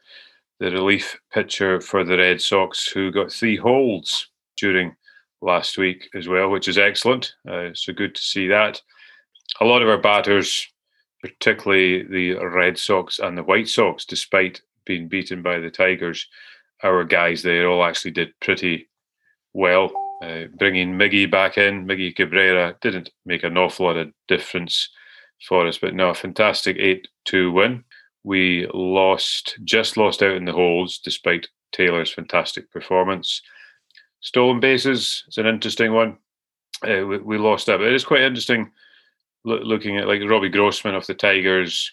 the 0.59 0.71
relief 0.71 1.19
pitcher 1.31 1.79
for 1.81 2.03
the 2.03 2.17
Red 2.17 2.41
Sox, 2.41 2.87
who 2.87 3.11
got 3.11 3.31
three 3.31 3.57
holds 3.57 4.29
during 4.57 4.95
last 5.41 5.77
week 5.77 6.09
as 6.15 6.27
well, 6.27 6.49
which 6.49 6.67
is 6.67 6.77
excellent. 6.77 7.33
Uh, 7.47 7.69
so 7.73 7.93
good 7.93 8.15
to 8.15 8.21
see 8.21 8.47
that. 8.47 8.81
A 9.61 9.65
lot 9.65 9.81
of 9.81 9.89
our 9.89 9.97
batters, 9.97 10.67
particularly 11.21 12.03
the 12.03 12.33
Red 12.33 12.77
Sox 12.77 13.19
and 13.19 13.37
the 13.37 13.43
White 13.43 13.69
Sox, 13.69 14.05
despite 14.05 14.61
being 14.85 15.07
beaten 15.07 15.41
by 15.41 15.59
the 15.59 15.69
Tigers, 15.69 16.27
our 16.83 17.03
guys 17.03 17.41
there 17.41 17.69
all 17.69 17.83
actually 17.83 18.11
did 18.11 18.33
pretty 18.39 18.89
well. 19.53 19.91
Uh, 20.21 20.45
bringing 20.57 20.93
Miggy 20.93 21.29
back 21.29 21.57
in, 21.57 21.85
Miggy 21.85 22.15
Cabrera 22.15 22.75
didn't 22.81 23.09
make 23.25 23.43
an 23.43 23.57
awful 23.57 23.85
lot 23.85 23.97
of 23.97 24.11
difference 24.27 24.89
for 25.47 25.67
us, 25.67 25.77
but 25.77 25.93
no, 25.93 26.09
a 26.09 26.15
fantastic 26.15 26.77
8 26.79 27.07
2 27.25 27.51
win. 27.51 27.83
We 28.23 28.67
lost, 28.73 29.57
just 29.63 29.95
lost 29.95 30.23
out 30.23 30.35
in 30.35 30.45
the 30.45 30.51
holds 30.51 30.99
despite 30.99 31.47
Taylor's 31.71 32.11
fantastic 32.11 32.71
performance. 32.71 33.41
Stolen 34.21 34.59
bases 34.59 35.23
is 35.27 35.37
an 35.37 35.45
interesting 35.45 35.93
one. 35.93 36.17
Uh, 36.83 37.05
we, 37.05 37.17
we, 37.19 37.37
lost 37.37 37.65
that, 37.65 37.77
but 37.77 37.87
it 37.87 37.93
is 37.93 38.05
quite 38.05 38.21
interesting 38.21 38.71
lo- 39.45 39.61
looking 39.63 39.97
at 39.97 40.07
like 40.07 40.21
Robbie 40.27 40.49
Grossman 40.49 40.95
of 40.95 41.07
the 41.07 41.13
Tigers. 41.13 41.91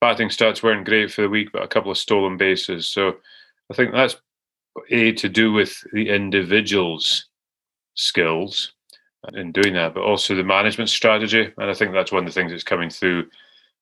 Batting 0.00 0.28
stats 0.28 0.62
weren't 0.62 0.86
great 0.86 1.12
for 1.12 1.22
the 1.22 1.28
week, 1.28 1.50
but 1.52 1.62
a 1.62 1.68
couple 1.68 1.90
of 1.90 1.98
stolen 1.98 2.36
bases. 2.36 2.88
So 2.88 3.16
I 3.70 3.74
think 3.74 3.92
that's 3.92 4.16
a 4.90 5.12
to 5.12 5.28
do 5.28 5.52
with 5.52 5.82
the 5.92 6.08
individual's 6.08 7.26
skills 7.94 8.72
in 9.32 9.52
doing 9.52 9.74
that, 9.74 9.94
but 9.94 10.02
also 10.02 10.34
the 10.34 10.44
management 10.44 10.90
strategy. 10.90 11.52
And 11.56 11.70
I 11.70 11.74
think 11.74 11.92
that's 11.92 12.12
one 12.12 12.26
of 12.26 12.32
the 12.32 12.38
things 12.38 12.52
that's 12.52 12.64
coming 12.64 12.90
through 12.90 13.26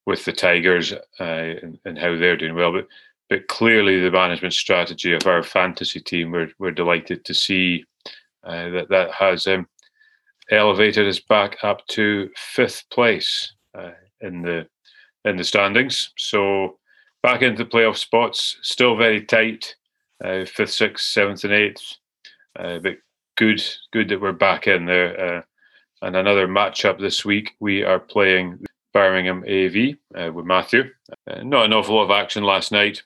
with 0.07 0.25
the 0.25 0.33
Tigers 0.33 0.93
uh, 0.93 1.25
and, 1.25 1.79
and, 1.85 1.99
how 1.99 2.17
they're 2.17 2.37
doing 2.37 2.55
well. 2.55 2.73
But 2.73 2.89
but 3.33 3.49
clearly 3.49 3.99
the 3.99 4.11
management 4.11 4.53
strategy 4.53 5.15
of 5.15 5.27
our 5.27 5.43
fantasy 5.43 5.99
team, 6.01 6.33
we're 6.33 6.51
we're 6.59 6.71
delighted 6.71 7.25
to 7.25 7.33
see 7.33 7.83
uh, 8.45 8.69
that 8.69 8.91
that 8.91 9.11
has 9.11 9.47
um, 9.47 9.67
elevated 10.51 11.09
us 11.09 11.19
back 11.19 11.57
up 11.63 11.81
to 11.87 12.29
fifth 12.37 12.85
place 12.91 13.55
uh, 13.75 13.93
in 14.21 14.43
the 14.43 14.67
in 15.25 15.39
the 15.39 15.45
standings. 15.45 16.13
So 16.19 16.79
back 17.23 17.41
into 17.41 17.65
the 17.65 17.71
playoff 17.71 17.97
spots, 17.97 18.59
still 18.61 18.97
very 18.97 19.25
tight 19.25 19.77
uh, 20.23 20.45
fifth, 20.45 20.75
sixth, 20.75 21.07
seventh, 21.07 21.43
and 21.45 21.55
eighth. 21.55 21.95
Uh, 22.59 22.81
but 22.81 22.99
good, 23.39 23.65
good 23.95 24.11
that 24.11 24.21
we're 24.21 24.33
back 24.33 24.67
in 24.67 24.85
there. 24.85 25.39
Uh, 25.39 25.43
and 26.03 26.17
another 26.17 26.47
matchup 26.47 27.01
this 27.01 27.25
week, 27.25 27.53
we 27.61 27.83
are 27.83 27.99
playing 27.99 28.63
Birmingham 28.93 29.43
AV 29.49 29.97
uh, 30.21 30.31
with 30.31 30.45
Matthew. 30.45 30.91
Not 31.27 31.65
an 31.65 31.73
awful 31.73 31.95
lot 31.95 32.05
of 32.05 32.11
action 32.11 32.45
last 32.45 32.73
night. 32.73 33.03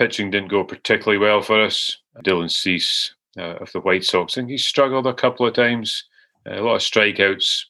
Pitching 0.00 0.30
didn't 0.30 0.48
go 0.48 0.64
particularly 0.64 1.18
well 1.18 1.42
for 1.42 1.62
us. 1.62 1.98
Dylan 2.24 2.50
Cease 2.50 3.14
uh, 3.36 3.56
of 3.56 3.70
the 3.72 3.80
White 3.80 4.02
Sox, 4.02 4.34
think 4.34 4.48
he 4.48 4.56
struggled 4.56 5.06
a 5.06 5.12
couple 5.12 5.46
of 5.46 5.52
times. 5.52 6.04
a 6.46 6.62
lot 6.62 6.76
of 6.76 6.80
strikeouts, 6.80 7.64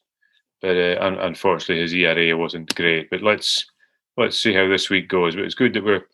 but 0.61 0.77
un- 1.01 1.19
unfortunately 1.19 1.81
his 1.81 1.93
ERA 1.93 2.37
wasn't 2.37 2.73
great. 2.73 3.09
But 3.09 3.21
let's 3.21 3.65
let's 4.15 4.39
see 4.39 4.53
how 4.53 4.69
this 4.69 4.89
week 4.89 5.09
goes. 5.09 5.35
But 5.35 5.43
it's 5.43 5.55
good 5.55 5.73
that 5.73 5.83
we're 5.83 6.07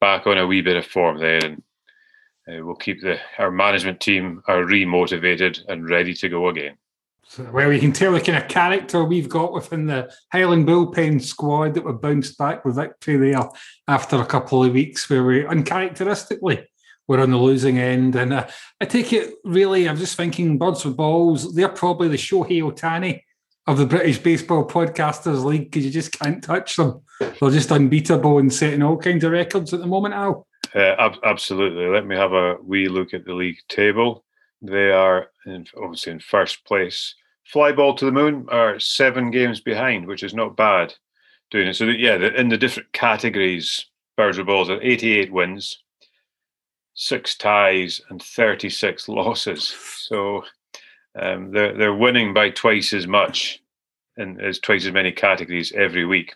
back 0.00 0.26
on 0.26 0.38
a 0.38 0.46
wee 0.46 0.62
bit 0.62 0.78
of 0.78 0.86
form 0.86 1.18
there 1.18 1.44
and 1.44 1.62
uh, 2.48 2.64
we'll 2.64 2.74
keep 2.74 3.02
the 3.02 3.18
our 3.36 3.50
management 3.50 4.00
team 4.00 4.42
are 4.48 4.64
remotivated 4.64 5.60
and 5.68 5.90
ready 5.90 6.14
to 6.14 6.30
go 6.30 6.48
again. 6.48 6.78
Well, 7.38 7.72
you 7.72 7.80
can 7.80 7.92
tell 7.94 8.12
the 8.12 8.20
kind 8.20 8.38
of 8.38 8.48
character 8.48 9.04
we've 9.04 9.28
got 9.28 9.52
within 9.52 9.86
the 9.86 10.12
Highland 10.32 10.66
Bullpen 10.66 11.22
squad 11.22 11.74
that 11.74 11.84
we 11.84 11.92
bounced 11.92 12.38
back 12.38 12.64
with 12.64 12.76
victory 12.76 13.16
there 13.16 13.48
after 13.88 14.16
a 14.20 14.26
couple 14.26 14.64
of 14.64 14.72
weeks 14.72 15.08
where 15.08 15.24
we 15.24 15.46
uncharacteristically 15.46 16.66
were 17.06 17.20
on 17.20 17.30
the 17.30 17.36
losing 17.36 17.78
end. 17.78 18.14
And 18.16 18.32
uh, 18.32 18.46
I 18.80 18.84
take 18.84 19.12
it 19.12 19.34
really, 19.44 19.88
I'm 19.88 19.96
just 19.96 20.16
thinking 20.16 20.58
Birds 20.58 20.84
with 20.84 20.96
Balls, 20.96 21.54
they're 21.54 21.68
probably 21.68 22.08
the 22.08 22.16
Shohei 22.16 22.62
Ohtani 22.62 23.22
of 23.66 23.78
the 23.78 23.86
British 23.86 24.18
Baseball 24.18 24.66
Podcasters 24.66 25.44
League 25.44 25.70
because 25.70 25.84
you 25.84 25.90
just 25.90 26.12
can't 26.18 26.42
touch 26.42 26.76
them. 26.76 27.02
They're 27.20 27.50
just 27.50 27.70
unbeatable 27.70 28.38
and 28.38 28.52
setting 28.52 28.82
all 28.82 28.96
kinds 28.96 29.24
of 29.24 29.32
records 29.32 29.72
at 29.72 29.80
the 29.80 29.86
moment, 29.86 30.14
Al. 30.14 30.46
Uh, 30.74 30.94
ab- 30.98 31.18
absolutely. 31.24 31.86
Let 31.86 32.06
me 32.06 32.16
have 32.16 32.32
a 32.32 32.56
wee 32.62 32.88
look 32.88 33.12
at 33.12 33.24
the 33.24 33.34
league 33.34 33.58
table. 33.68 34.24
They 34.62 34.90
are 34.90 35.28
in, 35.46 35.66
obviously 35.80 36.12
in 36.12 36.20
first 36.20 36.64
place. 36.64 37.14
Flyball 37.52 37.96
to 37.96 38.04
the 38.04 38.12
Moon 38.12 38.46
are 38.50 38.78
seven 38.78 39.30
games 39.30 39.60
behind, 39.60 40.06
which 40.06 40.22
is 40.22 40.34
not 40.34 40.56
bad 40.56 40.94
doing 41.50 41.68
it. 41.68 41.74
So, 41.74 41.84
yeah, 41.86 42.16
in 42.16 42.48
the 42.48 42.58
different 42.58 42.92
categories, 42.92 43.86
Birds 44.16 44.38
with 44.38 44.46
Balls 44.46 44.70
are 44.70 44.80
88 44.82 45.32
wins, 45.32 45.82
six 46.94 47.36
ties, 47.36 48.00
and 48.10 48.22
36 48.22 49.08
losses. 49.08 49.74
So 50.10 50.44
um, 51.18 51.50
they're, 51.52 51.76
they're 51.76 51.94
winning 51.94 52.34
by 52.34 52.50
twice 52.50 52.92
as 52.92 53.06
much 53.06 53.62
and 54.16 54.40
as 54.40 54.58
twice 54.58 54.86
as 54.86 54.92
many 54.92 55.12
categories 55.12 55.72
every 55.72 56.04
week. 56.04 56.34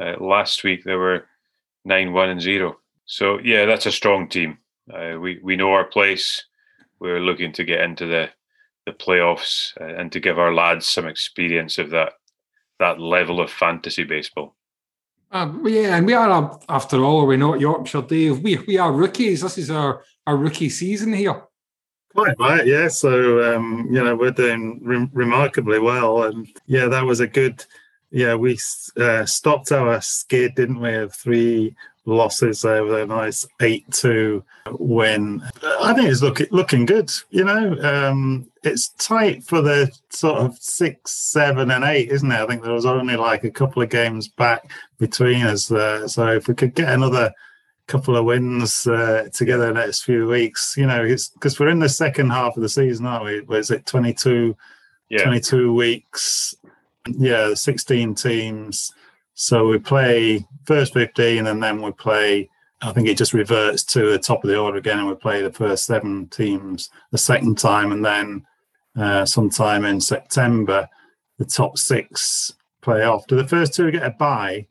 Uh, 0.00 0.14
last 0.18 0.64
week, 0.64 0.84
there 0.84 0.98
were 0.98 1.26
9 1.84 2.12
1 2.12 2.28
and 2.28 2.40
0. 2.40 2.78
So 3.04 3.38
yeah, 3.40 3.66
that's 3.66 3.86
a 3.86 3.92
strong 3.92 4.28
team. 4.28 4.58
Uh, 4.92 5.18
we 5.20 5.38
we 5.42 5.56
know 5.56 5.72
our 5.72 5.84
place. 5.84 6.44
We're 7.00 7.20
looking 7.20 7.52
to 7.52 7.64
get 7.64 7.80
into 7.80 8.06
the 8.06 8.30
the 8.86 8.92
playoffs 8.92 9.78
uh, 9.80 9.94
and 10.00 10.10
to 10.12 10.20
give 10.20 10.38
our 10.38 10.54
lads 10.54 10.86
some 10.86 11.06
experience 11.06 11.78
of 11.78 11.90
that 11.90 12.14
that 12.78 13.00
level 13.00 13.40
of 13.40 13.50
fantasy 13.50 14.04
baseball. 14.04 14.56
Um, 15.32 15.64
yeah, 15.66 15.96
and 15.96 16.06
we 16.06 16.14
are 16.14 16.58
after 16.68 17.04
all, 17.04 17.26
we're 17.26 17.36
not 17.36 17.60
Yorkshire 17.60 18.02
Dave. 18.02 18.40
We 18.40 18.56
we 18.66 18.78
are 18.78 18.92
rookies. 18.92 19.42
This 19.42 19.58
is 19.58 19.70
our 19.70 20.02
our 20.26 20.36
rookie 20.36 20.70
season 20.70 21.12
here. 21.12 21.42
Quite 22.14 22.36
right, 22.40 22.66
yeah. 22.66 22.88
So 22.88 23.54
um, 23.54 23.86
you 23.90 24.02
know 24.02 24.16
we're 24.16 24.32
doing 24.32 24.80
re- 24.82 25.08
remarkably 25.12 25.78
well, 25.78 26.24
and 26.24 26.48
yeah, 26.66 26.86
that 26.86 27.04
was 27.04 27.20
a 27.20 27.28
good. 27.28 27.64
Yeah, 28.10 28.34
we 28.34 28.58
uh, 28.96 29.24
stopped 29.24 29.70
our 29.70 30.00
skid, 30.00 30.56
didn't 30.56 30.80
we, 30.80 30.92
of 30.94 31.14
three 31.14 31.76
losses 32.06 32.62
there 32.62 32.84
with 32.84 32.94
a 32.94 33.06
nice 33.06 33.46
8-2 33.60 34.42
win. 34.72 35.42
I 35.80 35.92
think 35.92 36.08
it's 36.08 36.22
looking 36.22 36.46
looking 36.50 36.86
good. 36.86 37.10
You 37.30 37.44
know, 37.44 37.76
um, 37.82 38.50
it's 38.62 38.90
tight 38.90 39.44
for 39.44 39.60
the 39.60 39.90
sort 40.10 40.38
of 40.38 40.56
six, 40.58 41.12
seven, 41.12 41.70
and 41.70 41.84
eight, 41.84 42.10
isn't 42.10 42.30
it? 42.30 42.40
I 42.40 42.46
think 42.46 42.62
there 42.62 42.72
was 42.72 42.86
only 42.86 43.16
like 43.16 43.44
a 43.44 43.50
couple 43.50 43.82
of 43.82 43.90
games 43.90 44.28
back 44.28 44.70
between 44.98 45.42
us 45.42 45.66
there. 45.66 46.08
So 46.08 46.28
if 46.28 46.48
we 46.48 46.54
could 46.54 46.74
get 46.74 46.88
another 46.88 47.32
couple 47.86 48.16
of 48.16 48.24
wins 48.24 48.86
uh, 48.86 49.28
together 49.32 49.66
the 49.66 49.74
next 49.74 50.02
few 50.02 50.26
weeks, 50.26 50.74
you 50.76 50.86
know, 50.86 51.04
it's 51.04 51.28
because 51.28 51.58
we're 51.58 51.68
in 51.68 51.80
the 51.80 51.88
second 51.88 52.30
half 52.30 52.56
of 52.56 52.62
the 52.62 52.68
season, 52.68 53.06
aren't 53.06 53.24
we? 53.24 53.40
Was 53.42 53.70
it 53.70 53.86
22, 53.86 54.56
yeah. 55.08 55.24
22 55.24 55.74
weeks? 55.74 56.54
Yeah, 57.08 57.54
16 57.54 58.14
teams 58.14 58.92
so 59.40 59.66
we 59.66 59.78
play 59.78 60.44
first 60.66 60.92
15 60.92 61.46
and 61.46 61.62
then 61.62 61.80
we 61.80 61.92
play, 61.92 62.50
I 62.82 62.92
think 62.92 63.08
it 63.08 63.16
just 63.16 63.32
reverts 63.32 63.82
to 63.84 64.10
the 64.10 64.18
top 64.18 64.44
of 64.44 64.50
the 64.50 64.58
order 64.58 64.76
again 64.76 64.98
and 64.98 65.08
we 65.08 65.14
play 65.14 65.40
the 65.40 65.50
first 65.50 65.86
seven 65.86 66.28
teams 66.28 66.90
the 67.10 67.16
second 67.16 67.56
time. 67.56 67.90
And 67.90 68.04
then 68.04 68.46
uh, 68.98 69.24
sometime 69.24 69.86
in 69.86 69.98
September, 69.98 70.86
the 71.38 71.46
top 71.46 71.78
six 71.78 72.52
play 72.82 73.02
off. 73.02 73.26
Do 73.28 73.36
the 73.36 73.48
first 73.48 73.72
two 73.72 73.90
get 73.90 74.02
a 74.02 74.10
bye? 74.10 74.66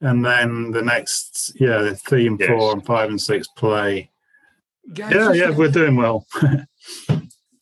And 0.00 0.24
then 0.24 0.72
the 0.72 0.82
next, 0.82 1.52
yeah, 1.60 1.78
the 1.78 1.94
three 1.94 2.26
and 2.26 2.38
yes. 2.40 2.48
four 2.48 2.72
and 2.72 2.84
five 2.84 3.10
and 3.10 3.20
six 3.20 3.46
play. 3.46 4.10
Guys, 4.92 5.14
yeah, 5.14 5.32
yeah, 5.32 5.50
we're 5.50 5.70
doing 5.70 5.94
well. 5.94 6.26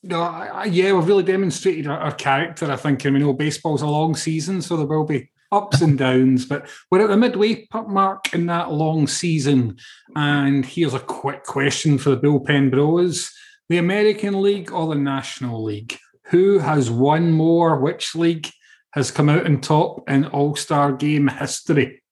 No, 0.04 0.20
I, 0.20 0.64
yeah, 0.64 0.92
we've 0.92 1.06
really 1.06 1.22
demonstrated 1.22 1.86
our, 1.86 1.96
our, 1.96 2.12
character. 2.12 2.68
I 2.68 2.74
think, 2.74 3.04
and 3.04 3.14
we 3.14 3.20
know 3.20 3.32
baseball's 3.32 3.82
a 3.82 3.86
long 3.86 4.16
season, 4.16 4.60
so 4.60 4.76
there 4.76 4.84
will 4.84 5.04
be 5.04 5.30
ups 5.52 5.80
and 5.80 5.98
downs. 5.98 6.46
But 6.46 6.68
we're 6.90 7.02
at 7.02 7.08
the 7.08 7.16
midway 7.16 7.68
mark 7.86 8.32
in 8.34 8.46
that 8.46 8.72
long 8.72 9.06
season, 9.06 9.76
and 10.16 10.64
here's 10.64 10.94
a 10.94 11.00
quick 11.00 11.44
question 11.44 11.98
for 11.98 12.10
the 12.10 12.16
bullpen 12.16 12.70
bros: 12.70 13.32
the 13.68 13.78
American 13.78 14.42
League 14.42 14.72
or 14.72 14.88
the 14.88 15.00
National 15.00 15.62
League? 15.62 15.98
Who 16.26 16.58
has 16.58 16.90
won 16.90 17.30
more? 17.30 17.78
Which 17.78 18.14
league 18.14 18.48
has 18.94 19.10
come 19.10 19.28
out 19.28 19.46
on 19.46 19.60
top 19.60 20.08
in 20.08 20.26
All 20.26 20.56
Star 20.56 20.92
Game 20.92 21.28
history? 21.28 22.02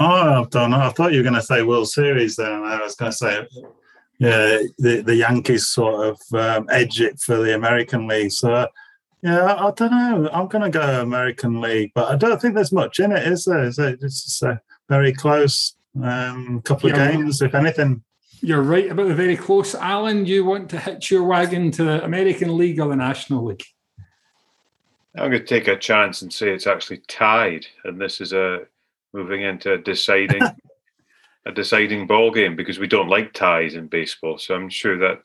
Oh, 0.00 0.42
I 0.42 0.44
don't 0.50 0.70
know. 0.70 0.80
I 0.80 0.90
thought 0.90 1.12
you 1.12 1.18
were 1.18 1.24
going 1.24 1.34
to 1.34 1.42
say 1.42 1.62
World 1.62 1.88
Series. 1.88 2.36
Then 2.36 2.64
I 2.64 2.82
was 2.82 2.96
going 2.96 3.12
to 3.12 3.16
say 3.16 3.46
yeah, 4.18 4.58
the 4.78 5.02
the 5.02 5.16
Yankees 5.16 5.66
sort 5.66 6.06
of 6.06 6.20
um, 6.32 6.68
edge 6.70 7.00
it 7.00 7.18
for 7.20 7.36
the 7.38 7.54
American 7.54 8.06
League. 8.06 8.32
So 8.32 8.66
yeah, 9.24 9.40
I, 9.40 9.68
I 9.68 9.70
don't 9.70 9.90
know. 9.90 10.28
I'm 10.34 10.48
going 10.48 10.70
to 10.70 10.78
go 10.78 11.00
American 11.00 11.58
League, 11.58 11.92
but 11.94 12.12
I 12.12 12.16
don't 12.16 12.38
think 12.40 12.54
there's 12.54 12.72
much 12.72 13.00
in 13.00 13.10
it, 13.10 13.26
is 13.26 13.46
there? 13.46 13.64
Is 13.64 13.78
it? 13.78 14.00
It's 14.02 14.24
just 14.24 14.42
a 14.42 14.60
very 14.90 15.14
close 15.14 15.74
um, 16.02 16.60
couple 16.60 16.90
of 16.90 16.96
games, 16.96 17.40
if 17.40 17.54
anything. 17.54 18.04
You're 18.42 18.60
right 18.60 18.90
about 18.90 19.08
the 19.08 19.14
very 19.14 19.38
close. 19.38 19.74
Alan, 19.74 20.26
you 20.26 20.44
want 20.44 20.68
to 20.70 20.78
hitch 20.78 21.10
your 21.10 21.24
wagon 21.24 21.70
to 21.70 21.84
the 21.84 22.04
American 22.04 22.58
League 22.58 22.78
or 22.78 22.88
the 22.88 22.96
National 22.96 23.46
League? 23.46 23.64
I'm 25.16 25.30
going 25.30 25.40
to 25.40 25.46
take 25.46 25.68
a 25.68 25.76
chance 25.78 26.20
and 26.20 26.30
say 26.30 26.50
it's 26.50 26.66
actually 26.66 26.98
tied, 27.08 27.64
and 27.84 27.98
this 27.98 28.20
is 28.20 28.34
a 28.34 28.66
moving 29.14 29.40
into 29.40 29.72
a 29.72 29.78
deciding 29.78 30.42
a 31.46 31.52
deciding 31.52 32.06
ball 32.06 32.30
game 32.30 32.56
because 32.56 32.78
we 32.78 32.88
don't 32.88 33.08
like 33.08 33.32
ties 33.32 33.74
in 33.74 33.86
baseball. 33.86 34.36
So 34.36 34.54
I'm 34.54 34.68
sure 34.68 34.98
that 34.98 35.22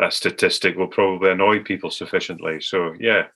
that 0.00 0.12
statistic 0.12 0.76
will 0.76 0.88
probably 0.88 1.30
annoy 1.30 1.60
people 1.60 1.90
sufficiently. 1.90 2.60
So 2.60 2.94
yeah. 2.98 3.26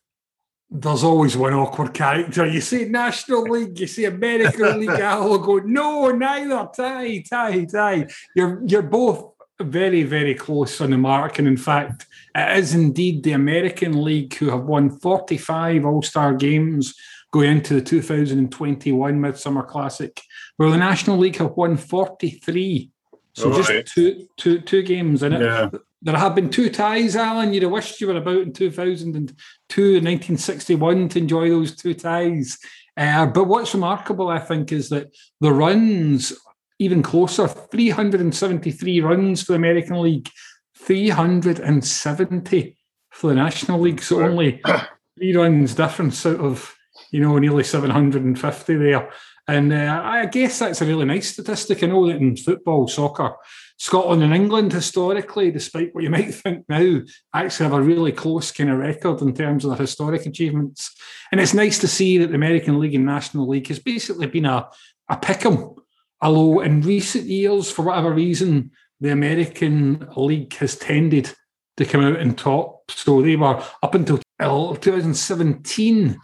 There's 0.71 1.05
always 1.05 1.37
one 1.37 1.53
awkward 1.53 1.93
character. 1.93 2.47
You 2.47 2.61
see 2.61 2.87
National 2.87 3.43
League, 3.43 3.79
you 3.79 3.87
see 3.87 4.07
American 4.07 4.81
League, 4.81 4.91
I'll 4.91 5.39
go, 5.39 5.59
no, 5.59 6.11
neither, 6.11 6.69
tie, 6.75 7.23
tie, 7.29 7.65
tie. 7.67 8.09
You're 8.35 8.63
you're 8.67 8.83
both 8.83 9.35
very, 9.61 10.03
very 10.03 10.35
close 10.35 10.81
on 10.81 10.91
the 10.91 10.99
mark. 10.99 11.39
And 11.39 11.47
in 11.47 11.57
fact, 11.57 12.07
it 12.35 12.59
is 12.59 12.75
indeed 12.75 13.23
the 13.23 13.33
American 13.33 14.03
League 14.03 14.35
who 14.35 14.51
have 14.51 14.65
won 14.65 14.99
45 14.99 15.85
All 15.85 16.03
Star 16.03 16.35
games 16.35 16.95
going 17.31 17.51
into 17.51 17.75
the 17.75 17.83
2021 17.83 19.21
Midsummer 19.21 19.63
Classic, 19.65 20.21
where 20.57 20.71
the 20.71 20.77
National 20.77 21.19
League 21.19 21.37
have 21.37 21.53
won 21.53 21.77
43. 21.77 22.91
So 23.35 23.53
oh, 23.53 23.57
just 23.57 23.69
right. 23.69 23.87
two, 23.87 24.29
two, 24.37 24.61
two 24.61 24.83
games 24.83 25.23
in 25.23 25.33
it. 25.33 25.41
Yeah. 25.41 25.71
There 26.05 26.17
have 26.17 26.35
been 26.35 26.51
two 26.51 26.71
ties, 26.71 27.17
Alan. 27.17 27.53
You'd 27.53 27.65
have 27.65 27.73
wished 27.73 28.01
you 28.01 28.09
were 28.09 28.17
about 28.17 28.43
in 28.43 28.53
2002 28.53 29.83
and 29.83 30.05
1961 30.05 31.09
to 31.09 31.19
enjoy 31.19 31.49
those 31.49 31.75
two 31.75 31.95
ties. 31.95 32.59
Uh, 32.97 33.27
but 33.27 33.45
what's 33.45 33.75
remarkable, 33.75 34.29
I 34.29 34.39
think, 34.39 34.71
is 34.71 34.91
that 34.91 35.11
the 35.41 35.53
runs 35.53 36.33
even 36.79 37.03
closer 37.03 37.49
373 37.49 39.01
runs 39.01 39.43
for 39.43 39.53
the 39.53 39.57
American 39.57 40.03
League, 40.03 40.29
370 40.77 42.77
for 43.11 43.29
the 43.29 43.35
National 43.35 43.81
League. 43.81 44.03
So 44.03 44.23
only 44.23 44.61
three 45.19 45.35
runs 45.35 45.75
difference 45.75 46.27
out 46.27 46.41
of 46.41 46.77
you 47.11 47.21
know, 47.21 47.39
nearly 47.39 47.65
750 47.65 48.77
there. 48.77 49.11
And 49.47 49.73
uh, 49.73 50.01
I 50.05 50.27
guess 50.27 50.59
that's 50.59 50.81
a 50.81 50.87
really 50.87 51.05
nice 51.05 51.33
statistic. 51.33 51.83
I 51.83 51.87
know 51.87 52.07
that 52.09 52.17
in 52.17 52.37
football, 52.37 52.89
soccer, 52.89 53.35
Scotland 53.77 54.23
and 54.23 54.35
England 54.35 54.73
historically, 54.73 55.51
despite 55.51 55.95
what 55.95 56.05
you 56.05 56.11
might 56.11 56.35
think 56.35 56.65
now, 56.69 57.01
actually 57.35 57.65
have 57.65 57.75
a 57.75 57.83
really 57.83 58.13
close 58.13 58.53
kind 58.53 58.71
of 58.71 58.79
record 58.79 59.21
in 59.21 59.35
terms 59.35 59.65
of 59.65 59.71
their 59.71 59.79
historic 59.79 60.27
achievements. 60.27 60.95
And 61.33 61.41
it's 61.41 61.55
nice 61.55 61.79
to 61.81 61.89
see 61.89 62.19
that 62.19 62.29
the 62.29 62.37
American 62.37 62.79
League 62.79 62.95
and 62.95 63.07
National 63.07 63.49
League 63.49 63.69
has 63.69 63.79
basically 63.79 64.27
been 64.27 64.47
a, 64.47 64.69
a 65.09 65.17
pick 65.17 65.45
'em. 65.45 65.75
Although 66.21 66.61
in 66.61 66.83
recent 66.83 67.25
years, 67.25 67.71
for 67.71 67.83
whatever 67.83 68.13
reason, 68.13 68.71
the 69.01 69.11
American 69.11 70.09
League 70.17 70.55
has 70.55 70.77
tended 70.77 71.33
to 71.77 71.85
come 71.85 72.03
out 72.03 72.21
in 72.21 72.35
top. 72.35 72.91
So 72.91 73.21
they 73.21 73.37
were 73.37 73.63
up 73.83 73.95
until 73.95 74.21
2017 74.41 76.19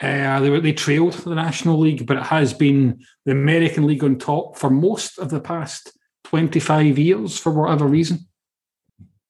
uh, 0.00 0.40
they, 0.40 0.60
they 0.60 0.72
trailed 0.72 1.12
the 1.12 1.34
National 1.34 1.78
League, 1.78 2.06
but 2.06 2.16
it 2.16 2.24
has 2.24 2.52
been 2.52 3.04
the 3.24 3.32
American 3.32 3.86
League 3.86 4.02
on 4.02 4.18
top 4.18 4.56
for 4.56 4.70
most 4.70 5.18
of 5.18 5.30
the 5.30 5.40
past 5.40 5.92
25 6.32 6.98
years 6.98 7.38
for 7.38 7.52
whatever 7.52 7.86
reason. 7.86 8.26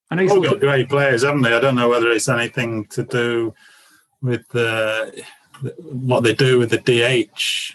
And 0.08 0.20
nice 0.20 0.30
oh, 0.30 0.40
got 0.40 0.60
great 0.60 0.88
players, 0.88 1.24
haven't 1.24 1.42
they? 1.42 1.52
I 1.52 1.58
don't 1.58 1.74
know 1.74 1.88
whether 1.88 2.10
it's 2.10 2.28
anything 2.28 2.86
to 2.86 3.02
do 3.02 3.52
with 4.20 4.46
the, 4.50 5.24
what 5.78 6.22
they 6.22 6.32
do 6.32 6.60
with 6.60 6.70
the 6.70 6.78
DH, 6.78 7.74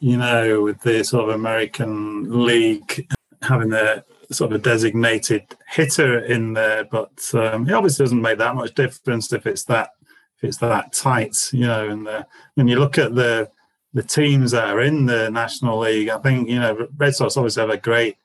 you 0.00 0.16
know, 0.16 0.62
with 0.62 0.80
the 0.80 1.04
sort 1.04 1.28
of 1.28 1.36
American 1.36 2.44
League 2.44 3.06
having 3.42 3.68
the 3.68 4.04
sort 4.32 4.50
of 4.50 4.60
a 4.60 4.64
designated 4.64 5.44
hitter 5.68 6.24
in 6.24 6.54
there, 6.54 6.84
but 6.84 7.20
um, 7.34 7.68
it 7.68 7.72
obviously 7.72 8.04
doesn't 8.04 8.20
make 8.20 8.38
that 8.38 8.56
much 8.56 8.74
difference 8.74 9.32
if 9.32 9.46
it's 9.46 9.62
that 9.64 9.90
if 10.38 10.48
it's 10.48 10.58
that 10.58 10.92
tight, 10.92 11.36
you 11.52 11.66
know. 11.66 11.88
And 11.88 12.04
the, 12.04 12.26
when 12.54 12.66
you 12.66 12.80
look 12.80 12.98
at 12.98 13.14
the 13.14 13.48
the 13.94 14.02
teams 14.02 14.50
that 14.50 14.68
are 14.68 14.80
in 14.80 15.06
the 15.06 15.30
National 15.30 15.78
League, 15.78 16.08
I 16.08 16.18
think 16.18 16.48
you 16.48 16.58
know 16.58 16.88
Red 16.96 17.14
Sox 17.14 17.36
obviously 17.36 17.60
have 17.60 17.70
a 17.70 17.76
great 17.76 18.16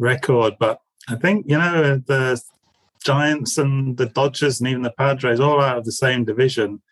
record, 0.00 0.54
but 0.58 0.80
I 1.08 1.16
think 1.16 1.46
you 1.48 1.58
know 1.58 1.98
the 1.98 2.40
Giants 3.04 3.58
and 3.58 3.96
the 3.96 4.06
Dodgers 4.06 4.60
and 4.60 4.68
even 4.68 4.82
the 4.82 4.90
Padres, 4.90 5.40
all 5.40 5.60
out 5.60 5.78
of 5.78 5.84
the 5.84 5.92
same 5.92 6.24
division. 6.24 6.82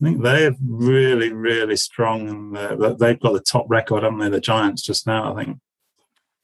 I 0.00 0.04
think 0.04 0.22
they're 0.22 0.56
really, 0.66 1.32
really 1.32 1.76
strong, 1.76 2.28
and 2.28 2.56
uh, 2.56 2.94
they've 2.94 3.20
got 3.20 3.34
the 3.34 3.40
top 3.40 3.66
record, 3.68 4.02
haven't 4.02 4.18
they? 4.18 4.30
The 4.30 4.40
Giants 4.40 4.82
just 4.82 5.06
now, 5.06 5.34
I 5.34 5.44
think. 5.44 5.58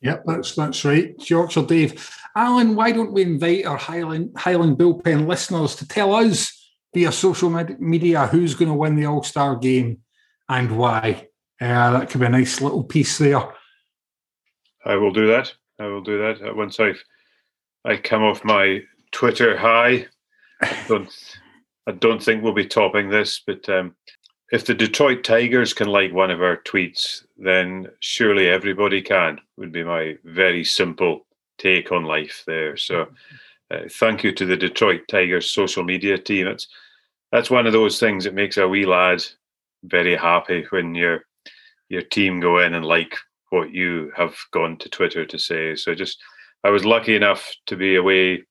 Yep, 0.02 0.24
that's 0.26 0.54
that's 0.54 0.84
right. 0.84 1.14
Yorkshire 1.30 1.64
Dave. 1.64 2.10
Alan, 2.34 2.76
why 2.76 2.92
don't 2.92 3.12
we 3.12 3.22
invite 3.22 3.64
our 3.64 3.78
Highland 3.78 4.32
Highland 4.36 4.76
Bullpen 4.76 5.26
listeners 5.26 5.74
to 5.76 5.88
tell 5.88 6.14
us 6.14 6.52
via 6.92 7.12
social 7.12 7.50
media 7.78 8.26
who's 8.26 8.54
going 8.54 8.68
to 8.68 8.74
win 8.74 8.96
the 8.96 9.06
All 9.06 9.22
Star 9.22 9.56
game 9.56 9.98
and 10.48 10.76
why. 10.78 11.28
Uh, 11.58 11.98
that 11.98 12.10
could 12.10 12.20
be 12.20 12.26
a 12.26 12.30
nice 12.30 12.60
little 12.60 12.84
piece 12.84 13.16
there. 13.16 13.54
I 14.84 14.96
will 14.96 15.12
do 15.12 15.26
that. 15.28 15.54
I 15.78 15.86
will 15.86 16.02
do 16.02 16.18
that 16.18 16.48
uh, 16.48 16.54
once 16.54 16.80
I've 16.80 17.02
I 17.84 17.96
come 17.96 18.24
off 18.24 18.44
my 18.44 18.82
Twitter 19.12 19.56
high. 19.56 20.06
I 20.60 20.76
don't, 20.88 21.38
I 21.86 21.92
don't 21.92 22.22
think 22.22 22.42
we'll 22.42 22.52
be 22.52 22.66
topping 22.66 23.08
this, 23.08 23.40
but 23.46 23.68
um, 23.68 23.94
if 24.50 24.64
the 24.64 24.74
Detroit 24.74 25.22
Tigers 25.22 25.72
can 25.72 25.88
like 25.88 26.12
one 26.12 26.30
of 26.30 26.42
our 26.42 26.56
tweets, 26.58 27.24
then 27.36 27.88
surely 28.00 28.48
everybody 28.48 29.02
can. 29.02 29.40
Would 29.56 29.72
be 29.72 29.84
my 29.84 30.16
very 30.24 30.64
simple 30.64 31.26
take 31.58 31.92
on 31.92 32.04
life 32.04 32.42
there. 32.46 32.76
So, 32.76 33.08
uh, 33.70 33.82
thank 33.90 34.24
you 34.24 34.32
to 34.32 34.46
the 34.46 34.56
Detroit 34.56 35.02
Tigers 35.08 35.50
social 35.50 35.84
media 35.84 36.18
team. 36.18 36.46
It's 36.48 36.66
that's 37.32 37.50
one 37.50 37.66
of 37.66 37.72
those 37.72 37.98
things 38.00 38.24
that 38.24 38.34
makes 38.34 38.56
a 38.56 38.68
wee 38.68 38.86
lad 38.86 39.24
very 39.84 40.16
happy 40.16 40.66
when 40.70 40.94
your 40.94 41.24
your 41.88 42.02
team 42.02 42.40
go 42.40 42.58
in 42.58 42.74
and 42.74 42.84
like 42.84 43.16
what 43.56 43.72
you 43.72 44.12
have 44.16 44.36
gone 44.52 44.76
to 44.78 44.88
Twitter 44.88 45.24
to 45.24 45.38
say. 45.38 45.74
So 45.74 45.94
just 45.94 46.18
I 46.64 46.70
was 46.70 46.84
lucky 46.84 47.16
enough 47.16 47.50
to 47.66 47.76
be 47.76 47.96
away 47.96 48.44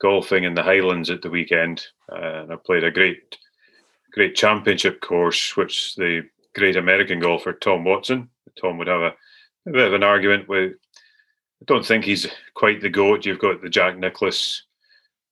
golfing 0.00 0.44
in 0.44 0.54
the 0.54 0.62
Highlands 0.62 1.10
at 1.10 1.22
the 1.22 1.30
weekend, 1.30 1.86
and 2.08 2.52
I 2.52 2.56
played 2.56 2.84
a 2.84 2.90
great 2.90 3.38
great 4.12 4.34
championship 4.34 5.00
course, 5.00 5.56
which 5.56 5.94
the 5.94 6.22
great 6.54 6.76
American 6.76 7.20
golfer 7.20 7.52
Tom 7.52 7.84
Watson. 7.84 8.28
Tom 8.60 8.78
would 8.78 8.88
have 8.88 9.02
a, 9.02 9.14
a 9.66 9.72
bit 9.72 9.86
of 9.86 9.94
an 9.94 10.02
argument 10.02 10.48
with. 10.48 10.72
I 11.62 11.64
don't 11.66 11.84
think 11.84 12.04
he's 12.04 12.26
quite 12.54 12.80
the 12.80 12.88
goat. 12.88 13.26
You've 13.26 13.38
got 13.38 13.60
the 13.60 13.68
Jack 13.68 13.98
Nicklaus 13.98 14.62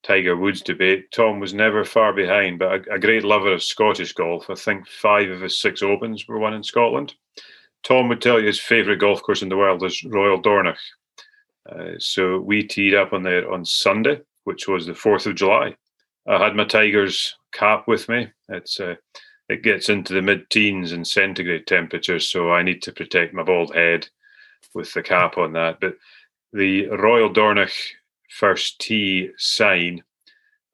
Tiger 0.03 0.37
Woods 0.37 0.63
debate, 0.63 1.11
Tom 1.11 1.41
was 1.41 1.53
never 1.53 1.85
far 1.85 2.13
behind, 2.13 2.59
but 2.59 2.87
a, 2.89 2.95
a, 2.95 2.99
great 2.99 3.25
lover 3.25 3.53
of 3.53 3.63
Scottish 3.63 4.13
golf. 4.13 4.49
I 4.49 4.55
think 4.55 4.87
five 4.87 5.29
of 5.31 5.41
his 5.41 5.59
six 5.59 5.83
Opens 5.83 6.27
were 6.29 6.39
won 6.39 6.55
in 6.55 6.63
Scotland. 6.63 7.15
Tom 7.83 8.09
would 8.09 8.21
tell 8.21 8.41
you 8.41 8.47
his 8.47 8.61
favourite 8.61 8.99
golf 8.99 9.23
course 9.23 9.43
in 9.43 9.49
the 9.49 9.57
world 9.57 9.83
is 9.85 10.05
Royal 10.05 10.41
Dornoch. 10.41 10.79
Uh, 11.71 11.93
so 11.99 12.39
we 12.39 12.63
teed 12.63 12.95
up 12.95 13.13
on 13.13 13.23
there 13.23 13.51
on 13.53 13.65
Sunday, 13.65 14.21
which 14.45 14.69
was 14.69 14.87
the 14.87 14.93
4th 14.93 15.27
of 15.27 15.35
July. 15.35 15.77
I 16.27 16.43
had 16.43 16.57
my 16.57 16.65
Tigers 16.65 17.37
cap 17.53 17.89
with 17.89 18.09
me. 18.09 18.29
It's 18.49 18.81
uh, 18.81 18.97
It 19.49 19.63
gets 19.63 19.89
into 19.89 20.13
the 20.13 20.23
mid 20.23 20.49
teens 20.51 20.93
in 20.93 21.05
centigrade 21.05 21.67
temperatures, 21.67 22.29
so 22.29 22.53
I 22.53 22.63
need 22.63 22.83
to 22.83 22.93
protect 22.93 23.35
my 23.35 23.43
bald 23.43 23.75
head 23.75 24.09
with 24.75 24.93
the 24.93 25.03
cap 25.03 25.39
on 25.39 25.53
that. 25.55 25.81
But 25.81 25.97
the 26.53 26.87
Royal 26.89 27.31
Dornoch 27.31 27.73
first 28.31 28.79
T 28.81 29.31
sign, 29.39 30.03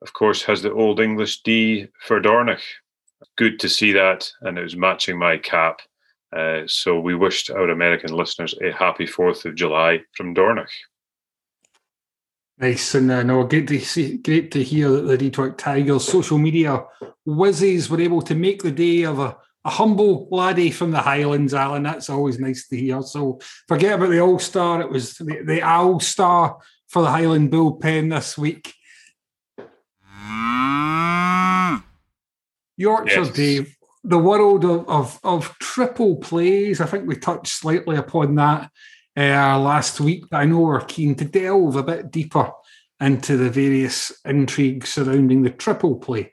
of 0.03 0.13
course, 0.13 0.43
has 0.43 0.63
the 0.63 0.73
Old 0.73 1.01
English 1.01 1.43
D 1.43 1.87
for 2.01 2.21
Dornoch. 2.21 2.63
Good 3.37 3.61
to 3.61 3.69
see 3.69 3.93
that, 3.93 4.31
and 4.43 4.59
it 4.59 4.63
was 4.63 4.77
matching 4.77 5.19
my 5.19 5.39
cap. 5.39 5.81
Uh, 6.35 6.63
so 6.67 6.99
we 6.99 7.15
wished 7.15 7.51
our 7.51 7.71
American 7.71 8.13
listeners 8.13 8.55
a 8.61 8.73
happy 8.73 9.07
4th 9.07 9.45
of 9.45 9.55
July 9.55 10.01
from 10.17 10.35
Dornoch. 10.35 10.71
Nice, 12.59 12.95
and 12.95 13.11
uh, 13.11 13.23
no, 13.23 13.45
great 13.45 13.67
to 13.69 13.81
see, 13.81 14.19
great 14.19 14.51
to 14.53 14.63
hear 14.63 14.89
that 14.91 15.03
the 15.03 15.19
Detroit 15.19 15.59
Tigers 15.59 16.05
social 16.05 16.39
media 16.39 16.85
whizzes 17.25 17.91
were 17.91 18.01
able 18.01 18.23
to 18.23 18.35
make 18.35 18.63
the 18.63 18.71
day 18.71 19.03
of 19.03 19.19
a, 19.19 19.37
a 19.65 19.71
humble 19.71 20.29
laddie 20.31 20.71
from 20.71 20.93
the 20.93 21.01
Highlands, 21.01 21.53
Alan. 21.53 21.83
That's 21.83 22.11
always 22.11 22.39
nice 22.39 22.69
to 22.69 22.77
hear. 22.77 23.03
So 23.03 23.41
forget 23.67 23.95
about 23.95 24.11
the 24.11 24.21
All 24.21 24.39
Star; 24.39 24.81
it 24.81 24.89
was 24.89 25.15
the, 25.15 25.43
the 25.45 25.63
All 25.63 25.99
Star 25.99 26.59
for 26.89 27.03
the 27.03 27.11
Highland 27.11 27.51
bullpen 27.51 28.11
this 28.15 28.39
week. 28.39 28.73
Yorkshire, 32.77 33.23
yes. 33.23 33.31
Dave, 33.31 33.77
the 34.05 34.19
world 34.19 34.65
of, 34.65 34.89
of, 34.89 35.19
of 35.25 35.57
triple 35.59 36.17
plays. 36.17 36.81
I 36.81 36.87
think 36.87 37.09
we 37.09 37.17
touched 37.17 37.49
slightly 37.49 37.97
upon 37.97 38.35
that 38.37 38.71
uh, 39.17 39.59
last 39.59 40.01
week, 40.01 40.25
I 40.33 40.45
know 40.45 40.61
we're 40.61 40.81
keen 40.81 41.15
to 41.17 41.25
delve 41.25 41.77
a 41.77 41.83
bit 41.83 42.11
deeper 42.11 42.51
into 43.01 43.37
the 43.37 43.51
various 43.51 44.13
intrigues 44.25 44.89
surrounding 44.91 45.43
the 45.43 45.51
triple 45.51 45.97
play. 45.97 46.33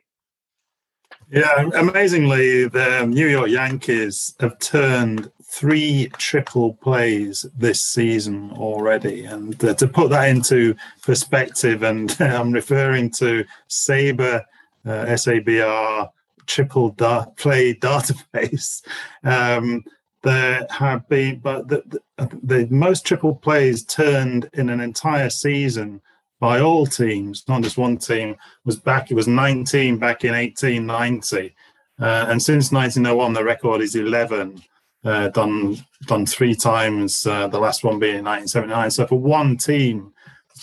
Yeah, 1.29 1.69
amazingly, 1.75 2.67
the 2.67 3.05
New 3.05 3.27
York 3.27 3.49
Yankees 3.49 4.35
have 4.39 4.57
turned 4.59 5.31
three 5.43 6.09
triple 6.17 6.73
plays 6.75 7.45
this 7.55 7.81
season 7.81 8.51
already. 8.53 9.25
And 9.25 9.63
uh, 9.63 9.75
to 9.75 9.87
put 9.87 10.09
that 10.09 10.29
into 10.29 10.75
perspective, 11.03 11.83
and 11.83 12.15
I'm 12.19 12.51
referring 12.51 13.11
to 13.11 13.45
Sabre, 13.67 14.43
uh, 14.85 15.05
SABR 15.05 16.09
triple 16.45 16.91
play 16.91 17.73
database. 17.73 18.83
Um, 19.23 19.83
there 20.23 20.67
have 20.69 21.07
been, 21.09 21.39
but 21.39 21.67
the, 21.67 21.83
the, 22.17 22.39
the, 22.43 22.67
most 22.69 23.05
triple 23.05 23.35
plays 23.35 23.83
turned 23.83 24.49
in 24.53 24.69
an 24.69 24.79
entire 24.79 25.29
season 25.29 26.01
by 26.39 26.59
all 26.59 26.85
teams, 26.85 27.43
not 27.47 27.63
just 27.63 27.77
one 27.77 27.97
team, 27.97 28.35
was 28.63 28.77
back. 28.77 29.09
It 29.09 29.15
was 29.15 29.27
19 29.27 29.97
back 29.97 30.23
in 30.23 30.33
1890, 30.33 31.55
uh, 31.99 32.25
and 32.29 32.41
since 32.41 32.71
1901, 32.71 33.33
the 33.33 33.43
record 33.43 33.81
is 33.81 33.95
11. 33.95 34.61
Uh, 35.03 35.29
done 35.29 35.77
done 36.05 36.27
three 36.27 36.53
times. 36.53 37.25
Uh, 37.25 37.47
the 37.47 37.59
last 37.59 37.83
one 37.83 37.97
being 37.97 38.19
in 38.19 38.25
1979. 38.25 38.91
So 38.91 39.07
for 39.07 39.19
one 39.19 39.57
team 39.57 40.13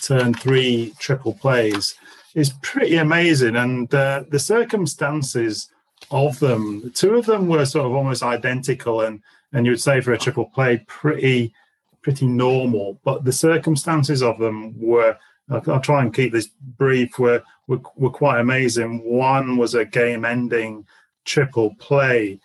turn 0.01 0.33
three 0.33 0.93
triple 0.99 1.33
plays 1.33 1.95
is 2.35 2.53
pretty 2.61 2.97
amazing, 2.97 3.55
and 3.55 3.93
uh, 3.93 4.23
the 4.29 4.39
circumstances 4.39 5.69
of 6.11 6.39
them, 6.39 6.91
two 6.95 7.15
of 7.15 7.25
them 7.25 7.47
were 7.47 7.65
sort 7.65 7.85
of 7.85 7.93
almost 7.93 8.23
identical, 8.23 9.01
and 9.01 9.21
and 9.53 9.65
you 9.65 9.71
would 9.71 9.81
say 9.81 10.01
for 10.01 10.13
a 10.13 10.17
triple 10.17 10.45
play, 10.45 10.83
pretty 10.87 11.53
pretty 12.01 12.27
normal. 12.27 12.99
But 13.03 13.25
the 13.25 13.31
circumstances 13.33 14.21
of 14.23 14.39
them 14.39 14.79
were. 14.79 15.17
I'll, 15.51 15.63
I'll 15.67 15.81
try 15.81 16.03
and 16.03 16.13
keep 16.13 16.31
this 16.31 16.49
brief. 16.77 17.17
Were, 17.17 17.41
were 17.67 17.81
were 17.95 18.11
quite 18.11 18.39
amazing. 18.39 19.03
One 19.03 19.57
was 19.57 19.73
a 19.73 19.83
game-ending 19.83 20.85
triple 21.25 21.73
play. 21.79 22.39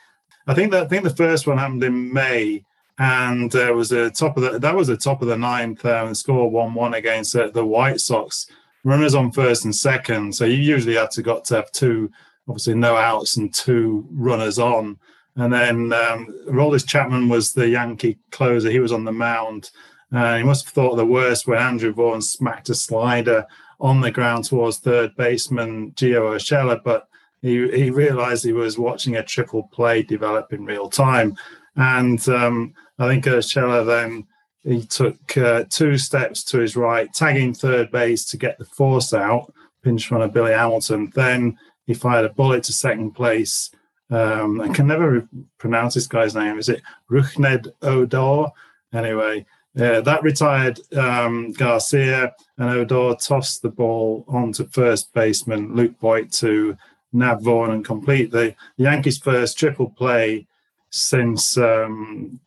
I 0.46 0.54
think 0.54 0.72
that 0.72 0.84
I 0.84 0.88
think 0.88 1.04
the 1.04 1.10
first 1.10 1.46
one 1.46 1.58
happened 1.58 1.84
in 1.84 2.12
May, 2.12 2.64
and 2.98 3.54
uh, 3.54 3.72
was 3.74 3.92
a 3.92 4.10
top 4.10 4.36
of 4.36 4.42
the 4.42 4.58
that 4.58 4.74
was 4.74 4.88
the 4.88 4.96
top 4.96 5.22
of 5.22 5.28
the 5.28 5.36
ninth 5.36 5.84
and 5.84 6.16
score 6.16 6.50
one 6.50 6.74
one 6.74 6.94
against 6.94 7.36
uh, 7.36 7.50
the 7.50 7.64
White 7.64 8.00
Sox. 8.00 8.46
Runners 8.84 9.14
on 9.14 9.32
first 9.32 9.64
and 9.64 9.74
second, 9.74 10.34
so 10.34 10.44
you 10.44 10.56
usually 10.56 10.96
had 10.96 11.10
to 11.12 11.22
got 11.22 11.44
to 11.46 11.56
have 11.56 11.72
two, 11.72 12.10
obviously 12.48 12.74
no 12.74 12.96
outs 12.96 13.36
and 13.38 13.52
two 13.52 14.06
runners 14.10 14.58
on. 14.58 14.98
And 15.36 15.52
then 15.52 15.92
um, 15.92 16.28
Aroldis 16.48 16.86
Chapman 16.86 17.28
was 17.28 17.52
the 17.52 17.68
Yankee 17.68 18.18
closer. 18.30 18.70
He 18.70 18.78
was 18.78 18.92
on 18.92 19.04
the 19.04 19.12
mound. 19.12 19.70
Uh, 20.12 20.36
he 20.36 20.44
must 20.44 20.66
have 20.66 20.74
thought 20.74 20.96
the 20.96 21.04
worst 21.04 21.46
when 21.46 21.58
Andrew 21.58 21.92
Vaughn 21.92 22.22
smacked 22.22 22.68
a 22.68 22.74
slider 22.74 23.46
on 23.80 24.00
the 24.00 24.10
ground 24.10 24.44
towards 24.44 24.78
third 24.78 25.16
baseman 25.16 25.90
Gio 25.92 26.36
Urshela, 26.36 26.80
but 26.84 27.08
he, 27.42 27.68
he 27.70 27.90
realized 27.90 28.44
he 28.44 28.52
was 28.52 28.78
watching 28.78 29.16
a 29.16 29.22
triple 29.24 29.64
play 29.64 30.02
develop 30.02 30.52
in 30.52 30.64
real 30.64 30.88
time. 30.88 31.36
And 31.76 32.26
um, 32.28 32.74
I 32.98 33.08
think 33.08 33.24
Urshela 33.24 33.84
then 33.84 34.26
he 34.64 34.84
took 34.84 35.36
uh, 35.36 35.64
two 35.68 35.98
steps 35.98 36.42
to 36.44 36.58
his 36.58 36.76
right, 36.76 37.12
tagging 37.12 37.54
third 37.54 37.90
base 37.90 38.24
to 38.26 38.36
get 38.36 38.58
the 38.58 38.64
force 38.64 39.12
out, 39.12 39.52
pinch 39.82 40.10
runner 40.10 40.28
Billy 40.28 40.52
Hamilton. 40.52 41.12
Then 41.14 41.58
he 41.86 41.94
fired 41.94 42.24
a 42.24 42.30
bullet 42.30 42.64
to 42.64 42.72
second 42.72 43.12
place 43.12 43.70
um, 44.10 44.60
I 44.60 44.68
can 44.68 44.86
never 44.86 45.28
pronounce 45.58 45.94
this 45.94 46.06
guy's 46.06 46.34
name. 46.34 46.58
Is 46.58 46.68
it 46.68 46.82
Rougned 47.10 47.72
Odor? 47.82 48.50
Anyway, 48.92 49.46
yeah, 49.74 50.00
that 50.00 50.22
retired 50.22 50.78
um, 50.96 51.52
Garcia, 51.52 52.32
and 52.58 52.70
Odor 52.70 53.16
tossed 53.16 53.62
the 53.62 53.70
ball 53.70 54.24
onto 54.28 54.66
first 54.68 55.12
baseman 55.14 55.74
Luke 55.74 55.98
Voit 56.00 56.30
to 56.32 56.76
nab 57.12 57.42
Vaughn 57.42 57.70
and 57.70 57.84
complete 57.84 58.30
the 58.30 58.54
Yankees' 58.76 59.18
first 59.18 59.58
triple 59.58 59.90
play 59.90 60.46
since 60.90 61.56
um, 61.56 62.38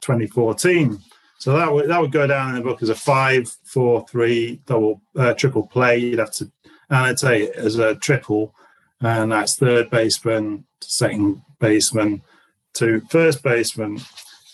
2014. 0.00 0.98
So 1.38 1.56
that 1.56 1.72
would 1.72 1.88
that 1.88 2.00
would 2.00 2.12
go 2.12 2.26
down 2.26 2.50
in 2.50 2.54
the 2.56 2.60
book 2.62 2.82
as 2.82 2.88
a 2.88 2.94
five, 2.94 3.48
four, 3.64 4.04
three 4.08 4.60
double 4.66 5.00
uh, 5.16 5.34
triple 5.34 5.66
play. 5.66 5.98
You'd 5.98 6.18
have 6.18 6.32
to 6.32 6.50
annotate 6.90 7.50
it 7.50 7.56
as 7.56 7.78
a 7.78 7.94
triple, 7.94 8.54
and 9.00 9.30
that's 9.30 9.56
third 9.56 9.88
baseman, 9.88 10.64
second 10.80 11.40
baseman 11.60 12.22
to 12.74 13.00
first 13.08 13.42
baseman. 13.42 14.00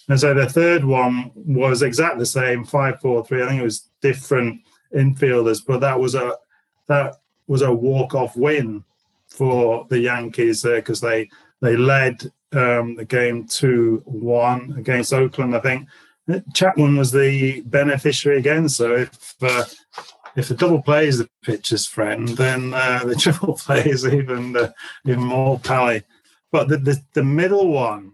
And 0.09 0.20
so 0.20 0.35
the 0.35 0.47
third 0.47 0.85
one 0.85 1.31
was 1.35 1.81
exactly 1.81 2.18
the 2.18 2.27
same, 2.27 2.64
five, 2.64 3.01
four, 3.01 3.25
three. 3.25 3.42
I 3.42 3.49
think 3.49 3.61
it 3.61 3.64
was 3.64 3.88
different 4.03 4.61
infielders, 4.94 5.62
but 5.66 5.81
that 5.81 5.99
was 5.99 6.14
a 6.14 6.37
that 6.87 7.16
was 7.47 7.62
a 7.62 7.73
walk-off 7.73 8.37
win 8.37 8.85
for 9.27 9.87
the 9.88 10.01
Yankees 10.01 10.61
there 10.61 10.77
because 10.77 11.01
they 11.01 11.31
they 11.62 11.77
led 11.77 12.31
um, 12.53 12.94
the 12.97 13.07
game 13.07 13.47
two 13.47 14.03
one 14.05 14.75
against 14.77 15.14
Oakland. 15.14 15.57
I 15.57 15.61
think 15.61 15.88
Chapman 16.54 16.96
was 16.96 17.12
the 17.12 17.60
beneficiary 17.62 18.38
again. 18.38 18.68
So 18.68 18.96
if 18.96 19.34
uh, 19.42 19.64
if 20.37 20.48
the 20.48 20.54
double 20.54 20.82
play 20.82 21.06
is 21.06 21.18
the 21.18 21.28
pitcher's 21.42 21.87
friend, 21.87 22.28
then 22.28 22.74
uh, 22.74 23.04
the 23.04 23.14
triple 23.18 23.54
play 23.54 23.84
is 23.84 24.06
even 24.06 24.56
uh, 24.56 24.72
even 25.06 25.22
more 25.22 25.58
pally. 25.58 26.02
But 26.50 26.68
the, 26.68 26.78
the, 26.78 27.02
the 27.14 27.24
middle 27.24 27.72
one 27.72 28.12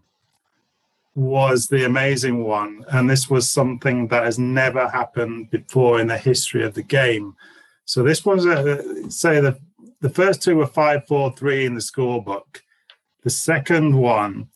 was 1.14 1.66
the 1.66 1.84
amazing 1.84 2.44
one. 2.44 2.84
And 2.88 3.08
this 3.08 3.28
was 3.28 3.50
something 3.50 4.08
that 4.08 4.24
has 4.24 4.38
never 4.38 4.88
happened 4.88 5.50
before 5.50 6.00
in 6.00 6.06
the 6.06 6.18
history 6.18 6.64
of 6.64 6.74
the 6.74 6.82
game. 6.82 7.36
So 7.84 8.02
this 8.02 8.24
was, 8.24 8.46
a, 8.46 9.10
say, 9.10 9.40
the, 9.40 9.58
the 10.00 10.08
first 10.08 10.42
two 10.42 10.56
were 10.56 10.66
5 10.66 11.06
4 11.06 11.32
3 11.32 11.66
in 11.66 11.74
the 11.74 11.80
scorebook. 11.80 12.60
The 13.22 13.30
second 13.30 13.94
one 13.96 14.48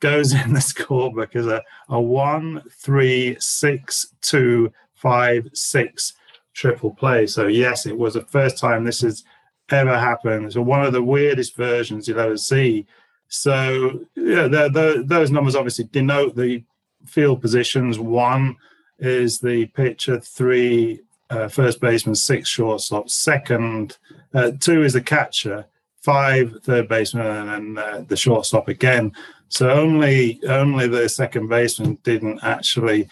goes 0.00 0.32
in 0.44 0.52
the 0.52 0.60
scorebook 0.60 1.36
as 1.36 1.46
a, 1.46 1.62
a 1.88 2.00
1 2.00 2.62
3 2.70 3.36
6 3.38 4.06
2 4.20 4.72
5 4.94 5.48
6 5.52 6.12
triple 6.54 6.94
play. 6.94 7.26
So, 7.26 7.46
yes, 7.46 7.86
it 7.86 7.96
was 7.96 8.14
the 8.14 8.22
first 8.22 8.58
time 8.58 8.84
this 8.84 9.02
has 9.02 9.24
ever 9.70 9.98
happened. 9.98 10.52
So, 10.52 10.62
one 10.62 10.84
of 10.84 10.92
the 10.92 11.02
weirdest 11.02 11.56
versions 11.56 12.08
you'll 12.08 12.20
ever 12.20 12.36
see 12.36 12.86
so 13.28 14.00
yeah, 14.16 14.48
the, 14.48 14.70
the, 14.72 15.04
those 15.06 15.30
numbers 15.30 15.54
obviously 15.54 15.84
denote 15.84 16.34
the 16.34 16.64
field 17.06 17.40
positions. 17.40 17.98
One 17.98 18.56
is 18.98 19.38
the 19.38 19.66
pitcher, 19.66 20.18
three 20.18 21.02
uh, 21.30 21.48
first 21.48 21.80
baseman, 21.80 22.14
six 22.14 22.48
shortstop. 22.48 23.10
Second, 23.10 23.98
uh, 24.34 24.52
two 24.58 24.82
is 24.82 24.94
the 24.94 25.02
catcher, 25.02 25.66
five 26.00 26.56
third 26.62 26.88
baseman, 26.88 27.26
and 27.26 27.76
then 27.76 27.84
uh, 27.84 28.04
the 28.08 28.16
shortstop 28.16 28.68
again. 28.68 29.12
So 29.48 29.70
only 29.70 30.40
only 30.46 30.88
the 30.88 31.08
second 31.08 31.48
baseman 31.48 31.98
didn't 32.02 32.40
actually 32.42 33.08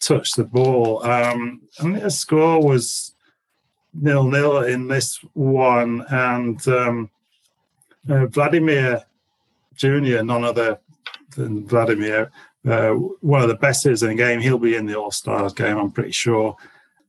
touch 0.00 0.32
the 0.32 0.44
ball. 0.44 1.04
Um, 1.04 1.62
and 1.78 1.96
the 1.96 2.10
score 2.10 2.62
was 2.62 3.14
nil 3.92 4.24
nil 4.24 4.58
in 4.64 4.88
this 4.88 5.18
one, 5.34 6.04
and 6.10 6.66
um, 6.68 7.10
uh, 8.08 8.26
Vladimir 8.26 9.04
Junior, 9.74 10.22
none 10.22 10.44
other 10.44 10.78
than 11.36 11.66
Vladimir, 11.66 12.30
uh, 12.68 12.90
one 12.90 13.42
of 13.42 13.48
the 13.48 13.54
best 13.54 13.84
hitters 13.84 14.02
in 14.02 14.10
the 14.10 14.14
game. 14.14 14.40
He'll 14.40 14.58
be 14.58 14.76
in 14.76 14.86
the 14.86 14.98
All 14.98 15.10
Stars 15.10 15.52
game, 15.52 15.78
I'm 15.78 15.90
pretty 15.90 16.12
sure. 16.12 16.56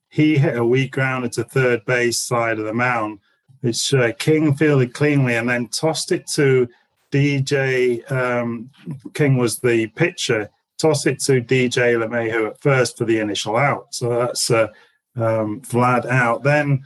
He 0.10 0.38
hit 0.38 0.58
a 0.58 0.65
weak 0.65 0.91
grounder 0.91 1.30
to 1.30 1.44
third 1.44 1.86
base 1.86 2.20
side 2.20 2.60
of 2.60 2.65
the 2.65 2.74
mound, 2.74 3.20
which 3.62 3.94
uh, 3.94 4.12
King 4.13 4.56
fielded 4.56 4.94
cleanly 4.94 5.36
and 5.36 5.50
then 5.50 5.67
tossed 5.67 6.12
it 6.12 6.28
to 6.28 6.67
DJ. 7.12 8.10
Um, 8.12 8.69
King 9.13 9.38
was 9.38 9.60
the 9.60 9.88
pitcher, 9.88 10.50
tossed 10.78 11.08
it 11.08 11.19
to 11.21 11.41
DJ 11.41 11.97
LeMahieu 11.97 12.47
at 12.47 12.62
first 12.62 12.97
for 12.97 13.06
the 13.06 13.19
initial 13.19 13.58
out. 13.58 13.93
So 13.93 14.10
that's 14.10 14.50
uh, 14.50 14.67
um, 15.15 15.62
Vlad 15.62 16.06
out. 16.06 16.43
Then 16.43 16.86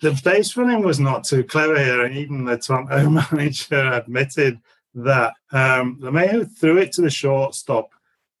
the 0.00 0.20
base 0.24 0.56
running 0.56 0.82
was 0.82 1.00
not 1.00 1.24
too 1.24 1.44
clever 1.44 1.78
here, 1.78 2.04
and 2.04 2.16
even 2.16 2.44
the 2.44 2.58
Toronto 2.58 3.08
manager 3.32 3.92
admitted 3.92 4.60
that 4.94 5.32
um, 5.52 5.98
LeMahieu 6.00 6.50
threw 6.58 6.78
it 6.78 6.92
to 6.92 7.00
the 7.00 7.10
shortstop, 7.10 7.90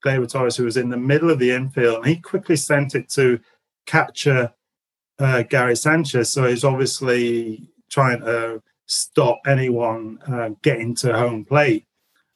Gleyber 0.04 0.30
Torres, 0.30 0.56
who 0.56 0.64
was 0.64 0.76
in 0.76 0.90
the 0.90 0.96
middle 0.96 1.30
of 1.30 1.38
the 1.38 1.52
infield, 1.52 1.98
and 1.98 2.06
he 2.06 2.16
quickly 2.16 2.56
sent 2.56 2.94
it 2.94 3.08
to 3.10 3.40
catcher 3.86 4.52
uh, 5.18 5.42
Gary 5.42 5.76
Sanchez. 5.76 6.30
So 6.30 6.46
he's 6.46 6.64
obviously 6.64 7.70
trying 7.88 8.20
to 8.20 8.62
stop 8.92 9.40
anyone 9.46 10.18
uh, 10.26 10.50
getting 10.62 10.94
to 10.96 11.16
home 11.16 11.44
plate. 11.44 11.86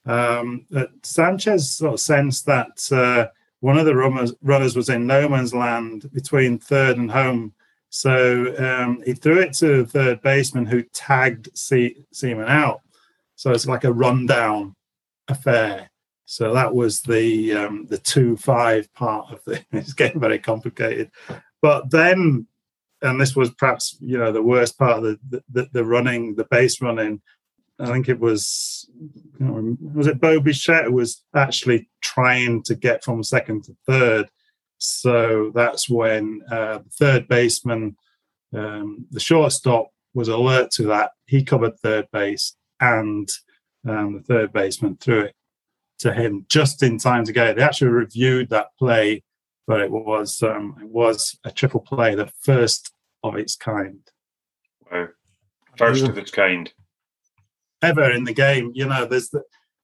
Um, 0.07 0.67
Sanchez 1.03 1.71
sort 1.71 1.95
of 1.95 2.01
sensed 2.01 2.47
that 2.47 2.93
uh, 2.93 3.27
one 3.61 3.77
of 3.79 3.85
the 3.85 3.95
runners, 3.95 4.33
runners 4.43 4.77
was 4.77 4.89
in 4.89 5.07
no 5.07 5.29
man's 5.29 5.55
land 5.55 6.11
between 6.13 6.59
third 6.59 6.97
and 6.97 7.11
home. 7.11 7.53
So 7.91 8.55
um, 8.59 9.03
he 9.05 9.13
threw 9.13 9.41
it 9.41 9.53
to 9.55 9.83
the 9.83 9.87
third 9.87 10.23
baseman 10.23 10.67
who 10.67 10.83
tagged 10.95 11.51
Se- 11.55 11.97
Semien 12.15 12.49
out. 12.49 12.81
So 13.35 13.51
it's 13.51 13.67
like 13.67 13.85
a 13.85 13.93
rundown 13.93 14.75
affair. 15.29 15.91
So 16.25 16.53
that 16.55 16.75
was 16.75 17.03
the 17.03 17.53
um, 17.53 17.87
the 17.89 17.99
two 17.99 18.37
five 18.37 18.93
part 18.95 19.31
of 19.31 19.45
the. 19.45 19.65
It's 19.73 19.93
getting 19.93 20.21
very 20.21 20.39
complicated, 20.41 21.11
but 21.63 21.91
then, 21.91 22.47
and 23.03 23.21
this 23.21 23.37
was 23.37 23.51
perhaps 23.51 23.97
you 24.01 24.19
know 24.19 24.33
the 24.33 24.43
worst 24.43 24.79
part 24.79 24.99
of 24.99 25.03
the 25.03 25.43
the, 25.51 25.69
the 25.73 25.85
running, 25.85 26.35
the 26.35 26.47
base 26.51 26.81
running. 26.81 27.21
I 27.79 27.87
think 27.87 28.09
it 28.09 28.19
was 28.19 28.89
was 29.39 30.07
it 30.07 30.21
Bo 30.21 30.41
Bichette 30.41 30.91
was 30.91 31.23
actually 31.35 31.89
trying 32.01 32.63
to 32.65 32.75
get 32.75 33.05
from 33.05 33.23
second 33.23 33.65
to 33.65 33.77
third. 33.87 34.29
So 34.79 35.53
that's 35.55 35.89
when 35.89 36.43
uh, 36.51 36.79
the 36.79 36.91
third 36.91 37.29
baseman, 37.29 37.97
um, 38.55 39.07
the 39.11 39.21
shortstop, 39.21 39.91
was 40.15 40.29
alert 40.29 40.71
to 40.73 40.85
that. 40.85 41.13
He 41.27 41.45
covered 41.45 41.79
third 41.79 42.07
base, 42.13 42.57
and 42.81 43.29
um, 43.87 44.15
the 44.15 44.23
third 44.23 44.53
baseman 44.53 44.97
threw 44.97 45.21
it 45.21 45.35
to 45.99 46.13
him 46.13 46.47
just 46.49 46.83
in 46.83 46.99
time 46.99 47.25
to 47.25 47.33
get 47.33 47.49
it. 47.49 47.57
They 47.57 47.63
actually 47.63 47.91
reviewed 47.91 48.51
that 48.51 48.69
play, 48.79 49.23
but 49.67 49.81
it 49.81 49.91
was 49.91 50.43
um, 50.43 50.77
it 50.81 50.89
was 50.89 51.39
a 51.45 51.51
triple 51.51 51.81
play, 51.81 52.15
the 52.15 52.31
first 52.41 52.93
of 53.23 53.37
its 53.37 53.57
kind. 53.57 54.01
Wow, 54.91 55.09
first 55.77 56.07
of 56.07 56.19
its 56.19 56.31
kind 56.31 56.73
ever 57.83 58.11
in 58.11 58.25
the 58.25 58.35
game. 58.35 58.73
You 58.75 58.87
know, 58.87 59.07
there's 59.07 59.31
the, 59.31 59.43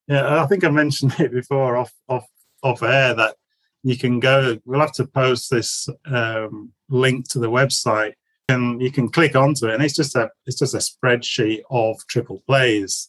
yeah, 0.09 0.43
I 0.43 0.47
think 0.47 0.65
I 0.65 0.71
mentioned 0.71 1.15
it 1.19 1.33
before 1.33 1.77
off 1.77 1.93
off 2.09 2.27
off 2.63 2.83
air 2.83 3.15
that 3.15 3.37
you 3.83 3.97
can 3.97 4.21
go. 4.21 4.59
We'll 4.65 4.81
have 4.81 4.93
to 4.95 5.07
post 5.07 5.51
this 5.51 5.89
um, 6.07 6.73
link 6.89 7.29
to 7.31 7.39
the 7.39 7.51
website, 7.51 8.15
and 8.49 8.81
you 8.81 8.93
can 8.93 9.09
click 9.09 9.37
onto 9.37 9.67
it, 9.67 9.75
and 9.75 9.83
it's 9.83 9.97
just 9.97 10.17
a 10.17 10.31
it's 10.47 10.59
just 10.59 10.75
a 10.75 10.79
spreadsheet 10.79 11.63
of 11.71 11.97
triple 12.07 12.43
plays 12.47 13.09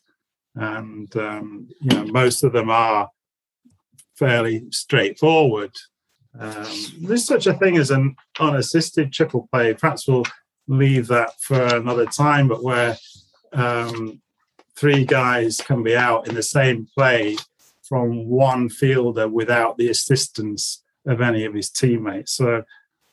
and 0.55 1.15
um, 1.17 1.67
you 1.81 1.95
know 1.95 2.05
most 2.05 2.43
of 2.43 2.53
them 2.53 2.69
are 2.69 3.09
fairly 4.15 4.65
straightforward. 4.71 5.71
Um, 6.39 6.67
there's 7.01 7.25
such 7.25 7.47
a 7.47 7.53
thing 7.53 7.77
as 7.77 7.91
an 7.91 8.15
unassisted 8.39 9.13
triple 9.13 9.47
play. 9.51 9.73
Perhaps 9.73 10.07
we'll 10.07 10.25
leave 10.67 11.07
that 11.07 11.31
for 11.41 11.61
another 11.61 12.05
time, 12.05 12.47
but 12.47 12.63
where 12.63 12.97
um, 13.51 14.21
three 14.75 15.05
guys 15.05 15.57
can 15.57 15.83
be 15.83 15.95
out 15.95 16.27
in 16.27 16.35
the 16.35 16.43
same 16.43 16.87
play 16.95 17.37
from 17.87 18.27
one 18.27 18.69
fielder 18.69 19.27
without 19.27 19.77
the 19.77 19.89
assistance 19.89 20.83
of 21.05 21.21
any 21.21 21.45
of 21.45 21.53
his 21.53 21.69
teammates. 21.69 22.33
So 22.33 22.57
I 22.57 22.63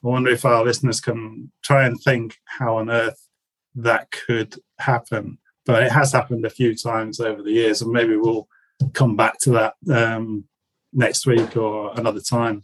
wonder 0.06 0.30
if 0.30 0.44
our 0.44 0.64
listeners 0.64 1.00
can 1.00 1.52
try 1.62 1.84
and 1.84 2.00
think 2.00 2.36
how 2.44 2.76
on 2.78 2.88
earth 2.88 3.26
that 3.74 4.10
could 4.10 4.56
happen 4.78 5.38
but 5.66 5.82
it 5.84 5.92
has 5.92 6.12
happened 6.12 6.44
a 6.44 6.50
few 6.50 6.74
times 6.74 7.20
over 7.20 7.42
the 7.42 7.52
years, 7.52 7.82
and 7.82 7.92
maybe 7.92 8.16
we'll 8.16 8.48
come 8.92 9.14
back 9.14 9.38
to 9.42 9.50
that 9.50 9.74
um, 9.92 10.44
next 10.92 11.26
week 11.26 11.56
or 11.56 11.92
another 11.96 12.20
time. 12.20 12.62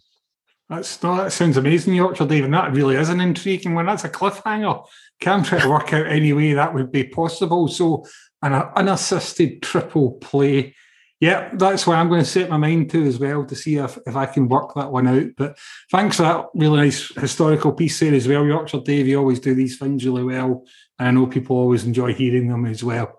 That's 0.69 1.01
no, 1.03 1.17
that 1.17 1.33
sounds 1.33 1.57
amazing, 1.57 1.95
Yorkshire 1.95 2.27
Dave, 2.27 2.45
and 2.45 2.55
that 2.55 2.73
really 2.73 2.97
is 2.97 3.09
an 3.09 3.21
intriguing 3.21 3.75
one. 3.75 3.87
That's 3.87 4.05
a 4.05 4.09
cliffhanger. 4.09 4.85
Can't 5.21 5.47
try 5.47 5.61
to 5.61 5.69
work 5.69 5.93
out 5.93 6.07
any 6.07 6.33
way 6.33 6.55
that 6.55 6.75
would 6.75 6.91
be 6.91 7.05
possible. 7.05 7.69
So, 7.69 8.05
an 8.43 8.53
unassisted 8.53 9.63
triple 9.63 10.13
play. 10.13 10.75
Yeah, 11.21 11.51
that's 11.55 11.87
what 11.87 11.97
I'm 11.97 12.09
going 12.09 12.21
to 12.21 12.29
set 12.29 12.51
my 12.51 12.59
mind 12.59 12.91
to 12.91 13.03
as 13.05 13.19
well 13.19 13.47
to 13.47 13.55
see 13.55 13.77
if, 13.77 13.97
if 14.07 14.17
I 14.17 14.27
can 14.27 14.49
work 14.49 14.75
that 14.75 14.93
one 14.93 15.07
out. 15.07 15.29
But 15.37 15.57
thanks 15.91 16.17
for 16.17 16.23
that 16.25 16.47
really 16.55 16.79
nice 16.79 17.09
historical 17.15 17.73
piece 17.73 17.99
there 18.01 18.13
as 18.13 18.29
well, 18.29 18.45
Yorkshire 18.45 18.81
Dave. 18.81 19.07
You 19.07 19.19
always 19.19 19.41
do 19.41 19.55
these 19.55 19.79
things 19.79 20.05
really 20.05 20.25
well. 20.25 20.65
And 20.99 21.09
I 21.09 21.11
know 21.13 21.27
people 21.27 21.57
always 21.57 21.85
enjoy 21.85 22.13
hearing 22.13 22.49
them 22.49 22.67
as 22.67 22.85
well. 22.85 23.19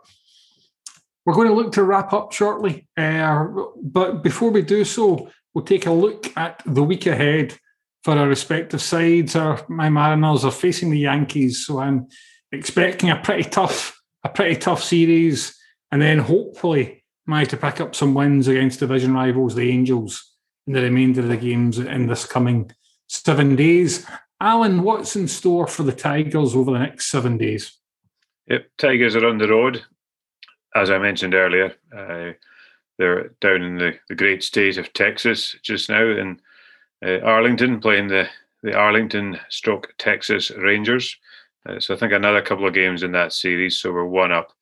We're 1.26 1.34
going 1.34 1.48
to 1.48 1.56
look 1.56 1.72
to 1.74 1.84
wrap 1.84 2.14
up 2.14 2.32
shortly, 2.32 2.88
uh, 2.96 3.48
but 3.82 4.24
before 4.24 4.52
we 4.52 4.62
do 4.62 4.86
so, 4.86 5.30
we'll 5.58 5.66
take 5.66 5.88
a 5.88 5.92
look 5.92 6.32
at 6.38 6.62
the 6.68 6.84
week 6.84 7.08
ahead 7.08 7.58
for 8.04 8.16
our 8.16 8.28
respective 8.28 8.80
sides. 8.80 9.36
Our, 9.36 9.60
my 9.68 9.90
Mariners 9.90 10.46
are 10.46 10.52
facing 10.52 10.92
the 10.92 11.00
Yankees, 11.00 11.66
so 11.66 11.80
I'm 11.80 12.10
expecting 12.52 13.10
a 13.10 13.16
pretty 13.16 13.50
tough, 13.50 14.00
a 14.24 14.30
pretty 14.30 14.58
tough 14.58 14.84
series, 14.84 15.58
and 15.92 16.00
then 16.00 16.20
hopefully 16.20 17.04
manage 17.26 17.50
to 17.50 17.58
pick 17.58 17.82
up 17.82 17.96
some 17.96 18.14
wins 18.14 18.48
against 18.48 18.82
division 18.82 19.16
rivals, 19.16 19.56
the 19.56 19.72
Angels, 19.72 20.32
in 20.68 20.74
the 20.74 20.82
remainder 20.84 21.22
of 21.22 21.30
the 21.30 21.38
games 21.38 21.80
in 21.80 22.06
this 22.06 22.24
coming 22.24 22.70
seven 23.08 23.56
days. 23.56 24.06
Alan, 24.40 24.84
what's 24.84 25.16
in 25.16 25.28
store 25.28 25.66
for 25.66 25.82
the 25.82 25.92
Tigers 25.92 26.56
over 26.56 26.72
the 26.72 26.78
next 26.78 27.10
seven 27.10 27.36
days? 27.36 27.80
Yep, 28.46 28.64
Tigers 28.78 29.16
are 29.16 29.26
on 29.26 29.40
the 29.40 29.48
road. 29.48 29.84
As 30.76 30.92
I 30.92 31.00
mentioned 31.00 31.34
earlier, 31.34 31.74
uh, 31.92 32.34
they're 32.98 33.30
down 33.42 33.62
in 33.62 33.78
the, 33.78 33.94
the 34.10 34.16
great 34.16 34.44
state 34.44 34.78
of 34.78 34.92
Texas 34.94 35.56
just 35.62 35.90
now 35.90 36.04
in 36.04 36.40
uh, 37.06 37.20
Arlington, 37.20 37.80
playing 37.80 38.08
the, 38.08 38.28
the 38.64 38.76
Arlington 38.76 39.40
stroke 39.50 39.94
Texas 39.98 40.52
Rangers. 40.52 41.16
Uh, 41.68 41.80
so 41.80 41.94
I 41.94 41.98
think 41.98 42.14
another 42.14 42.42
couple 42.42 42.68
of 42.68 42.74
games 42.74 43.04
in 43.04 43.12
that 43.12 43.34
series. 43.34 43.78
So 43.78 43.92
we're 43.92 44.06
one 44.06 44.32
up 44.32 44.54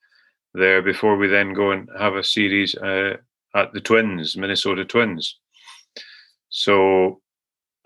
there 0.54 0.82
before 0.82 1.16
we 1.16 1.28
then 1.28 1.52
go 1.52 1.70
and 1.70 1.88
have 1.98 2.14
a 2.14 2.24
series 2.24 2.74
uh, 2.76 3.16
at 3.54 3.72
the 3.72 3.80
Twins, 3.80 4.36
Minnesota 4.36 4.84
Twins. 4.84 5.38
So 6.48 7.20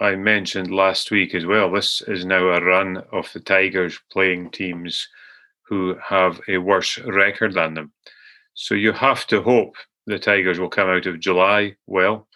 I 0.01 0.17
mentioned 0.17 0.75
last 0.75 1.11
week 1.11 1.35
as 1.35 1.47
well, 1.47 1.71
this 1.71 2.03
is 2.03 2.25
now 2.25 2.49
a 2.49 2.65
run 2.65 3.03
of 3.13 3.31
the 3.33 3.41
Tigers 3.41 3.99
playing 4.11 4.51
teams 4.51 5.09
who 5.63 5.97
have 6.03 6.41
a 6.49 6.59
worse 6.59 6.99
record 6.99 7.55
than 7.55 7.75
them. 7.75 7.93
So 8.55 8.75
you 8.75 8.93
have 8.93 9.27
to 9.29 9.43
hope 9.43 9.77
the 10.11 10.18
Tigers 10.18 10.59
will 10.59 10.68
come 10.68 10.88
out 10.88 11.07
of 11.07 11.20
July 11.20 11.77
well 11.87 12.29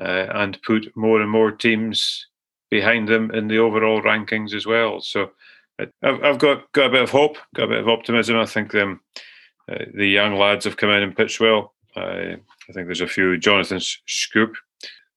uh, 0.00 0.26
and 0.34 0.62
put 0.62 0.94
more 0.96 1.20
and 1.20 1.30
more 1.30 1.50
teams 1.50 2.26
behind 2.70 3.08
them 3.08 3.30
in 3.32 3.48
the 3.48 3.58
overall 3.58 4.02
rankings 4.02 4.54
as 4.54 4.66
well. 4.66 5.00
So 5.00 5.30
I've, 5.78 6.24
I've 6.24 6.38
got, 6.38 6.70
got 6.72 6.86
a 6.86 6.90
bit 6.90 7.02
of 7.02 7.10
hope, 7.10 7.36
got 7.54 7.64
a 7.64 7.68
bit 7.68 7.80
of 7.80 7.88
optimism. 7.88 8.36
I 8.36 8.46
think 8.46 8.72
them, 8.72 9.00
uh, 9.70 9.84
the 9.94 10.08
young 10.08 10.36
lads 10.36 10.64
have 10.64 10.76
come 10.76 10.90
in 10.90 11.02
and 11.02 11.16
pitched 11.16 11.40
well. 11.40 11.74
Uh, 11.96 12.36
I 12.68 12.72
think 12.72 12.86
there's 12.86 13.00
a 13.00 13.06
few 13.06 13.36
Jonathan 13.38 13.78
Schoop 13.78 14.54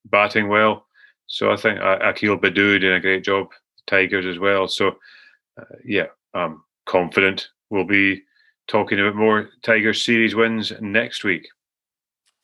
batting 0.06 0.50
well. 0.50 0.86
So 1.28 1.52
I 1.52 1.56
think 1.56 1.80
Akil 1.80 2.38
Baddoo 2.38 2.80
did 2.80 2.94
a 2.94 3.00
great 3.00 3.24
job, 3.24 3.48
Tigers 3.88 4.26
as 4.26 4.38
well. 4.38 4.68
So 4.68 4.98
uh, 5.60 5.76
yeah, 5.84 6.08
I'm 6.34 6.64
confident 6.86 7.48
we'll 7.70 7.86
be 7.86 8.22
talking 8.68 9.00
about 9.00 9.16
more 9.16 9.50
Tigers 9.64 10.04
series 10.04 10.36
wins 10.36 10.74
next 10.82 11.24
week. 11.24 11.48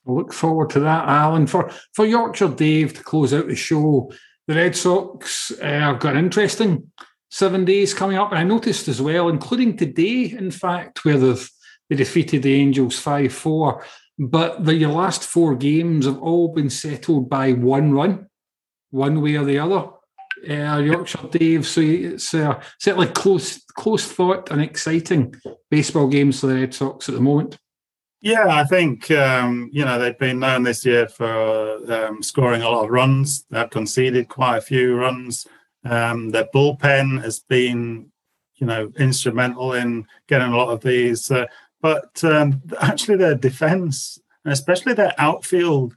Look 0.06 0.34
forward 0.34 0.70
to 0.72 0.80
that, 0.82 1.08
Alan. 1.08 1.48
For 1.48 1.72
for 1.94 2.06
Yorkshire 2.06 2.50
Dave 2.50 2.94
to 2.94 3.04
close 3.04 3.34
out 3.34 3.48
the 3.48 3.56
show, 3.56 4.12
the 4.48 4.56
Red 4.56 4.76
Sox 4.76 5.52
uh, 5.52 5.66
have 5.66 6.00
got 6.00 6.16
an 6.16 6.26
interesting 6.26 6.92
seven 7.30 7.66
days 7.66 7.94
coming 7.94 8.18
up. 8.18 8.32
And 8.32 8.40
I 8.40 8.44
noticed 8.44 8.88
as 8.88 9.02
well, 9.02 9.30
including 9.30 9.78
today, 9.78 10.32
in 10.32 10.52
fact, 10.52 11.06
where 11.06 11.18
they've 11.18 11.50
they 11.90 11.98
defeated 11.98 12.44
the 12.44 12.56
Angels 12.56 12.98
5 13.00 13.34
4. 13.34 13.84
But 14.18 14.66
the, 14.66 14.76
your 14.76 14.92
last 14.92 15.24
four 15.24 15.56
games 15.56 16.06
have 16.06 16.20
all 16.20 16.48
been 16.48 16.70
settled 16.70 17.30
by 17.30 17.54
one 17.54 17.92
run 17.94 18.28
one 18.92 19.22
way 19.22 19.36
or 19.36 19.46
the 19.46 19.60
other. 19.60 19.90
Uh, 20.48 20.78
Yorkshire 20.80 21.28
Dave. 21.32 21.68
So 21.68 21.82
it's 21.82 22.34
uh, 22.34 22.62
certainly 22.80 23.08
close, 23.08 23.64
close 23.64 24.06
thought 24.06 24.52
and 24.52 24.62
exciting 24.62 25.36
baseball 25.70 26.08
games 26.08 26.40
for 26.40 26.48
the 26.48 26.56
Red 26.56 26.74
Sox 26.74 27.10
at 27.10 27.16
the 27.16 27.22
moment. 27.22 27.58
Yeah, 28.22 28.46
I 28.50 28.64
think 28.66 29.10
um, 29.10 29.70
you 29.74 29.84
know 29.84 29.98
they've 29.98 30.18
been 30.18 30.40
known 30.40 30.62
this 30.64 30.86
year 30.86 31.08
for 31.08 31.92
um, 31.92 32.22
scoring 32.22 32.62
a 32.62 32.70
lot 32.70 32.84
of 32.86 32.92
runs. 32.92 33.46
They've 33.50 33.70
conceded 33.70 34.30
quite 34.30 34.58
a 34.58 34.62
few 34.62 34.96
runs. 34.96 35.48
Um, 35.84 36.30
their 36.30 36.48
bullpen 36.54 37.24
has 37.24 37.40
been, 37.40 38.12
you 38.58 38.68
know, 38.68 38.92
instrumental 39.00 39.74
in 39.74 40.06
getting 40.28 40.52
a 40.54 40.58
lot 40.58 40.70
of 40.70 40.82
these. 40.82 41.32
Uh, 41.32 41.48
but 41.82 42.24
um, 42.24 42.62
actually, 42.80 43.18
their 43.18 43.34
defense, 43.34 44.20
especially 44.46 44.94
their 44.94 45.16
outfield, 45.18 45.96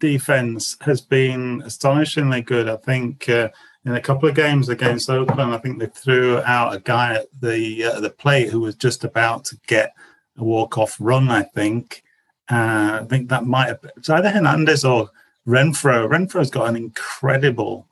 defense 0.00 0.76
has 0.80 1.00
been 1.00 1.62
astonishingly 1.64 2.42
good. 2.42 2.68
I 2.68 2.76
think 2.76 3.28
uh, 3.28 3.50
in 3.84 3.94
a 3.94 4.00
couple 4.00 4.28
of 4.28 4.34
games 4.34 4.68
against 4.68 5.08
Oakland, 5.08 5.54
I 5.54 5.58
think 5.58 5.78
they 5.78 5.86
threw 5.86 6.38
out 6.42 6.74
a 6.74 6.80
guy 6.80 7.14
at 7.14 7.26
the 7.40 7.84
uh, 7.84 8.00
the 8.00 8.10
plate 8.10 8.48
who 8.48 8.58
was 8.58 8.74
just 8.74 9.04
about 9.04 9.44
to 9.44 9.56
get 9.68 9.94
a 10.36 10.44
walk 10.44 10.78
off 10.78 10.96
run. 11.00 11.28
I 11.28 11.42
think. 11.42 12.02
Uh, 12.48 13.00
I 13.02 13.06
think 13.08 13.28
that 13.28 13.46
might 13.46 13.68
have 13.68 13.80
been 13.80 13.92
it's 13.96 14.10
either 14.10 14.30
Hernandez 14.30 14.84
or 14.84 15.10
Renfroe. 15.46 16.08
Renfroe's 16.08 16.50
got 16.50 16.68
an 16.68 16.76
incredible 16.76 17.86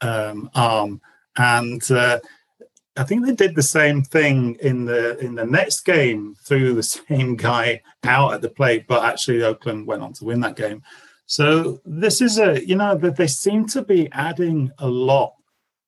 um, 0.00 0.50
arm, 0.54 1.00
and 1.36 1.90
uh, 1.90 2.20
I 2.96 3.04
think 3.04 3.24
they 3.24 3.34
did 3.34 3.54
the 3.54 3.62
same 3.62 4.02
thing 4.02 4.56
in 4.60 4.84
the 4.84 5.18
in 5.18 5.34
the 5.34 5.44
next 5.44 5.80
game 5.80 6.34
through 6.44 6.74
the 6.74 6.82
same 7.08 7.36
guy 7.36 7.82
out 8.04 8.34
at 8.34 8.42
the 8.42 8.48
plate, 8.48 8.86
but 8.86 9.04
actually 9.04 9.42
Oakland 9.42 9.86
went 9.86 10.02
on 10.02 10.12
to 10.14 10.24
win 10.24 10.40
that 10.40 10.56
game. 10.56 10.82
So 11.26 11.80
this 11.84 12.20
is 12.20 12.38
a 12.38 12.64
you 12.66 12.76
know 12.76 12.96
that 12.96 13.16
they 13.16 13.26
seem 13.26 13.66
to 13.68 13.82
be 13.82 14.08
adding 14.12 14.70
a 14.78 14.88
lot 14.88 15.34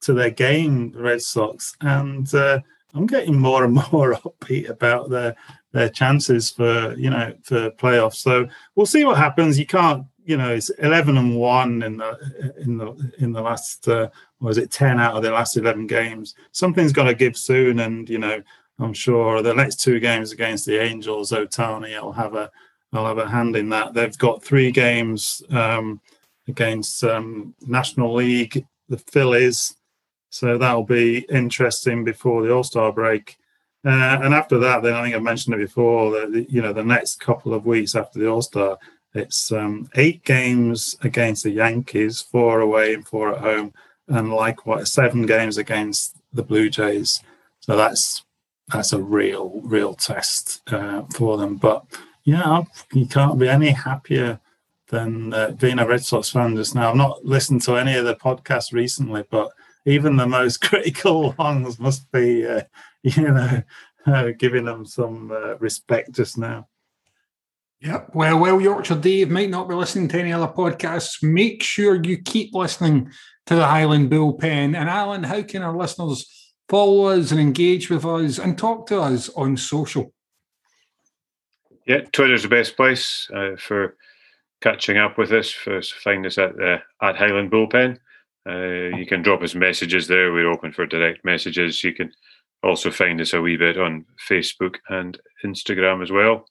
to 0.01 0.13
their 0.13 0.31
game, 0.31 0.93
the 0.93 1.03
Red 1.03 1.23
Sox, 1.23 1.75
and 1.81 2.33
uh, 2.35 2.61
I'm 2.95 3.07
getting 3.07 3.39
more 3.39 3.65
and 3.65 3.75
more 3.93 4.15
upbeat 4.15 4.69
about 4.69 5.11
their 5.11 5.37
their 5.73 5.89
chances 5.89 6.51
for 6.51 6.95
you 6.95 7.11
know 7.11 7.35
for 7.43 7.71
playoffs. 7.73 8.17
So 8.17 8.49
we'll 8.75 8.87
see 8.87 9.05
what 9.05 9.17
happens. 9.17 9.59
You 9.59 9.67
can't 9.67 10.07
you 10.25 10.37
know 10.37 10.55
it's 10.55 10.71
11 10.71 11.17
and 11.17 11.37
one 11.37 11.83
in 11.83 11.97
the 11.97 12.55
in 12.61 12.77
the 12.77 13.13
in 13.19 13.33
the 13.33 13.41
last 13.41 13.89
uh, 13.89 14.09
was 14.41 14.59
it 14.59 14.71
10 14.71 15.01
out 15.01 15.17
of 15.17 15.23
the 15.23 15.31
last 15.31 15.57
11 15.57 15.87
games. 15.87 16.35
Something's 16.53 16.93
got 16.93 17.05
to 17.05 17.15
give 17.15 17.37
soon, 17.37 17.81
and 17.81 18.09
you 18.09 18.19
know 18.19 18.43
I'm 18.79 18.95
sure 18.95 19.43
the 19.43 19.55
next 19.55 19.81
two 19.81 19.99
games 20.01 20.33
against 20.33 20.67
the 20.67 20.81
Angels, 20.81 21.33
Ohtani 21.33 22.01
will 22.01 22.13
have 22.13 22.35
a 22.35 22.51
will 22.93 23.07
have 23.07 23.19
a 23.19 23.29
hand 23.29 23.57
in 23.57 23.69
that. 23.71 23.95
They've 23.95 24.17
got 24.19 24.43
three 24.43 24.71
games 24.71 25.43
um, 25.51 26.01
against 26.47 27.05
um, 27.05 27.55
National 27.67 28.15
League, 28.15 28.67
the 28.89 28.99
Phillies, 28.99 29.77
so 30.31 30.59
that'll 30.59 30.85
be 30.85 31.27
interesting 31.31 32.05
before 32.05 32.43
the 32.43 32.53
All 32.53 32.65
Star 32.65 32.93
break. 32.93 33.39
Uh, 33.85 34.19
and 34.23 34.35
after 34.35 34.59
that, 34.59 34.83
then 34.83 34.95
I 34.95 35.03
think 35.03 35.15
I 35.15 35.21
mentioned 35.21 35.55
it 35.55 35.59
before 35.59 36.11
that 36.13 36.47
you 36.51 36.61
know 36.61 36.73
the 36.73 36.85
next 36.85 37.21
couple 37.21 37.55
of 37.55 37.67
weeks 37.67 37.95
after 37.95 38.19
the 38.19 38.29
All 38.29 38.43
Star, 38.43 38.79
it's 39.15 39.53
um, 39.53 39.89
eight 39.95 40.25
games 40.25 40.97
against 41.03 41.45
the 41.45 41.51
Yankees, 41.51 42.21
four 42.21 42.61
away 42.61 42.95
and 42.95 43.07
four 43.07 43.35
at 43.35 43.41
home, 43.41 43.73
and 44.09 44.33
likewise 44.33 44.93
seven 44.93 45.27
games 45.27 45.59
against 45.59 46.17
the 46.33 46.43
Blue 46.43 46.69
Jays. 46.69 47.23
So 47.61 47.77
that's 47.77 48.25
that's 48.73 48.93
a 48.93 49.01
real 49.01 49.61
real 49.63 49.95
test 49.95 50.61
uh, 50.73 51.03
for 51.15 51.37
them. 51.37 51.57
But 51.57 51.85
yeah, 52.25 52.65
you 52.93 53.07
can't 53.07 53.39
be 53.39 53.49
any 53.49 53.71
happier 53.71 54.41
than 54.89 55.33
uh, 55.33 55.51
being 55.53 55.79
a 55.79 55.87
Red 55.87 56.05
Sox 56.05 56.31
fan 56.31 56.57
just 56.57 56.75
now. 56.75 56.91
I've 56.91 56.97
not 56.97 57.25
listened 57.25 57.63
to 57.63 57.77
any 57.77 57.95
of 57.97 58.05
the 58.05 58.15
podcasts 58.15 58.73
recently, 58.73 59.25
but 59.31 59.51
even 59.85 60.17
the 60.17 60.27
most 60.27 60.61
critical 60.63 61.35
ones 61.39 61.79
must 61.79 62.11
be, 62.13 62.47
uh, 62.47 62.63
you 63.17 63.31
know, 63.31 63.63
uh, 64.07 64.31
giving 64.39 64.65
them 64.65 64.85
some 64.85 65.31
uh, 65.31 65.57
respect 65.59 66.13
just 66.13 66.39
now. 66.39 66.69
Yep. 67.81 68.11
Well, 68.15 68.39
well, 68.39 68.61
Yorkshire 68.61 68.97
Dave 68.97 69.31
might 69.31 69.51
not 69.51 69.69
be 69.69 69.75
listening 69.75 70.09
to 70.09 70.19
any 70.19 70.33
other 70.33 70.49
podcasts. 70.49 71.23
Make 71.23 71.63
sure 71.63 72.03
you 72.03 72.21
keep 72.21 72.53
listening 72.53 73.13
to 73.47 73.55
the 73.55 73.67
Highland 73.67 74.11
Bullpen. 74.11 74.77
And 74.77 74.89
Alan, 74.89 75.23
how 75.23 75.43
can 75.43 75.63
our 75.63 75.77
listeners 75.77 76.53
follow 76.69 77.05
us 77.05 77.31
and 77.31 77.41
engage 77.41 77.89
with 77.89 78.05
us 78.05 78.39
and 78.39 78.59
talk 78.59 78.89
to 78.89 79.01
us 79.01 79.29
on 79.31 79.57
social? 79.57 80.13
Yeah, 81.87 82.01
Twitter's 82.13 82.43
the 82.43 82.49
best 82.49 82.77
place 82.77 83.31
uh, 83.33 83.57
for 83.57 83.97
catching 84.61 84.99
up 84.99 85.17
with 85.17 85.33
us. 85.33 85.51
First, 85.51 85.95
find 85.95 86.27
us 86.27 86.37
at 86.37 86.61
uh, 86.61 86.79
at 87.01 87.17
Highland 87.17 87.51
Bullpen. 87.51 87.99
Uh, 88.47 88.97
you 88.97 89.07
can 89.07 89.23
drop 89.23 89.43
us 89.43 89.55
messages 89.55 90.09
there. 90.09 90.33
We're 90.33 90.51
open 90.51 90.73
for 90.73 90.85
direct 90.85 91.25
messages. 91.25 91.83
You 91.85 91.95
can 91.95 92.13
also 92.63 92.91
find 92.91 93.21
us 93.21 93.33
a 93.33 93.41
wee 93.41 93.57
bit 93.57 93.79
on 93.79 94.05
Facebook 94.29 94.77
and 94.89 95.19
Instagram 95.45 96.03
as 96.03 96.11
well. 96.11 96.47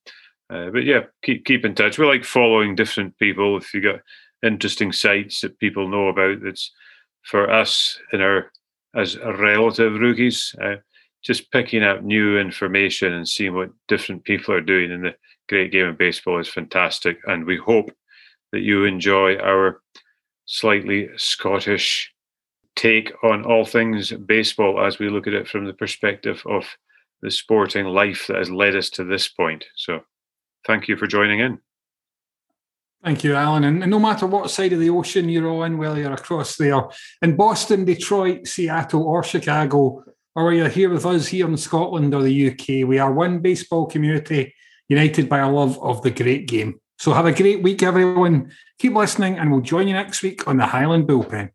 Uh, 0.50 0.70
but 0.70 0.86
yeah, 0.86 1.02
keep 1.24 1.46
keep 1.46 1.65
in 1.65 1.76
touch. 1.76 1.98
We 1.98 2.06
like 2.06 2.24
following 2.24 2.76
different 2.76 3.17
people. 3.17 3.58
If 3.58 3.74
you 3.74 3.82
got 3.82 4.00
interesting 4.43 4.93
sites 4.93 5.41
that 5.41 5.60
people 5.60 5.89
know 5.89 6.08
about, 6.08 6.41
that's 6.41 6.72
for 7.24 7.52
us 7.52 8.00
in 8.13 8.22
our 8.22 8.52
as 8.96 9.17
relative 9.17 10.00
rookies, 10.00 10.56
uh, 10.62 10.76
just 11.24 11.52
picking 11.52 11.84
up 11.84 12.04
new 12.04 12.38
information 12.38 13.13
and 13.13 13.28
seeing 13.28 13.54
what 13.54 13.70
different 13.88 14.24
people 14.24 14.54
are 14.54 14.62
doing 14.62 14.91
in 14.91 15.02
the 15.02 15.13
great 15.50 15.72
game 15.72 15.88
of 15.88 15.98
baseball 15.98 16.39
is 16.39 16.48
fantastic. 16.48 17.20
And 17.28 17.46
we 17.46 17.58
hope 17.58 17.91
that 18.52 18.62
you 18.62 18.86
enjoy 18.86 19.38
our 19.38 19.82
slightly 20.46 21.10
Scottish 21.17 22.13
take 22.77 23.11
on 23.23 23.43
all 23.43 23.65
things 23.65 24.11
baseball 24.11 24.79
as 24.79 24.99
we 24.99 25.09
look 25.09 25.27
at 25.27 25.33
it 25.33 25.47
from 25.47 25.65
the 25.65 25.73
perspective 25.73 26.41
of 26.45 26.65
the 27.21 27.31
sporting 27.31 27.87
life 27.87 28.27
that 28.27 28.37
has 28.37 28.49
led 28.49 28.75
us 28.75 28.89
to 28.91 29.03
this 29.03 29.27
point. 29.27 29.65
So, 29.75 30.03
thank 30.65 30.87
you 30.87 30.95
for 30.95 31.07
joining 31.07 31.39
in. 31.39 31.59
Thank 33.03 33.23
you, 33.23 33.35
Alan. 33.35 33.63
And, 33.63 33.89
no 33.89 33.99
matter 33.99 34.27
what 34.27 34.51
side 34.51 34.73
of 34.73 34.79
the 34.79 34.89
ocean 34.89 35.29
you're 35.29 35.49
on, 35.49 35.77
whether 35.77 35.99
you're 35.99 36.13
across 36.13 36.55
there 36.55 36.81
in 37.21 37.35
Boston, 37.35 37.85
Detroit, 37.85 38.47
Seattle, 38.47 39.03
or 39.03 39.23
Chicago, 39.23 40.03
or 40.35 40.53
you're 40.53 40.69
here 40.69 40.89
with 40.89 41.05
us 41.05 41.27
here 41.27 41.47
in 41.47 41.57
Scotland 41.57 42.13
or 42.13 42.21
the 42.21 42.51
UK, 42.51 42.87
we 42.87 42.99
are 42.99 43.11
one 43.11 43.39
baseball 43.39 43.87
community 43.87 44.53
united 44.87 45.27
by 45.27 45.39
a 45.39 45.49
love 45.49 45.81
of 45.81 46.01
the 46.03 46.11
great 46.11 46.47
game. 46.47 46.79
So 46.99 47.13
have 47.13 47.25
a 47.25 47.31
great 47.31 47.61
week, 47.61 47.83
everyone. 47.83 48.51
Keep 48.79 48.95
listening, 48.95 49.37
and 49.37 49.51
we'll 49.51 49.61
join 49.61 49.87
you 49.87 49.93
next 49.93 50.21
week 50.21 50.47
on 50.47 50.57
the 50.57 50.65
Highland 50.65 51.07
Bullpen. 51.07 51.51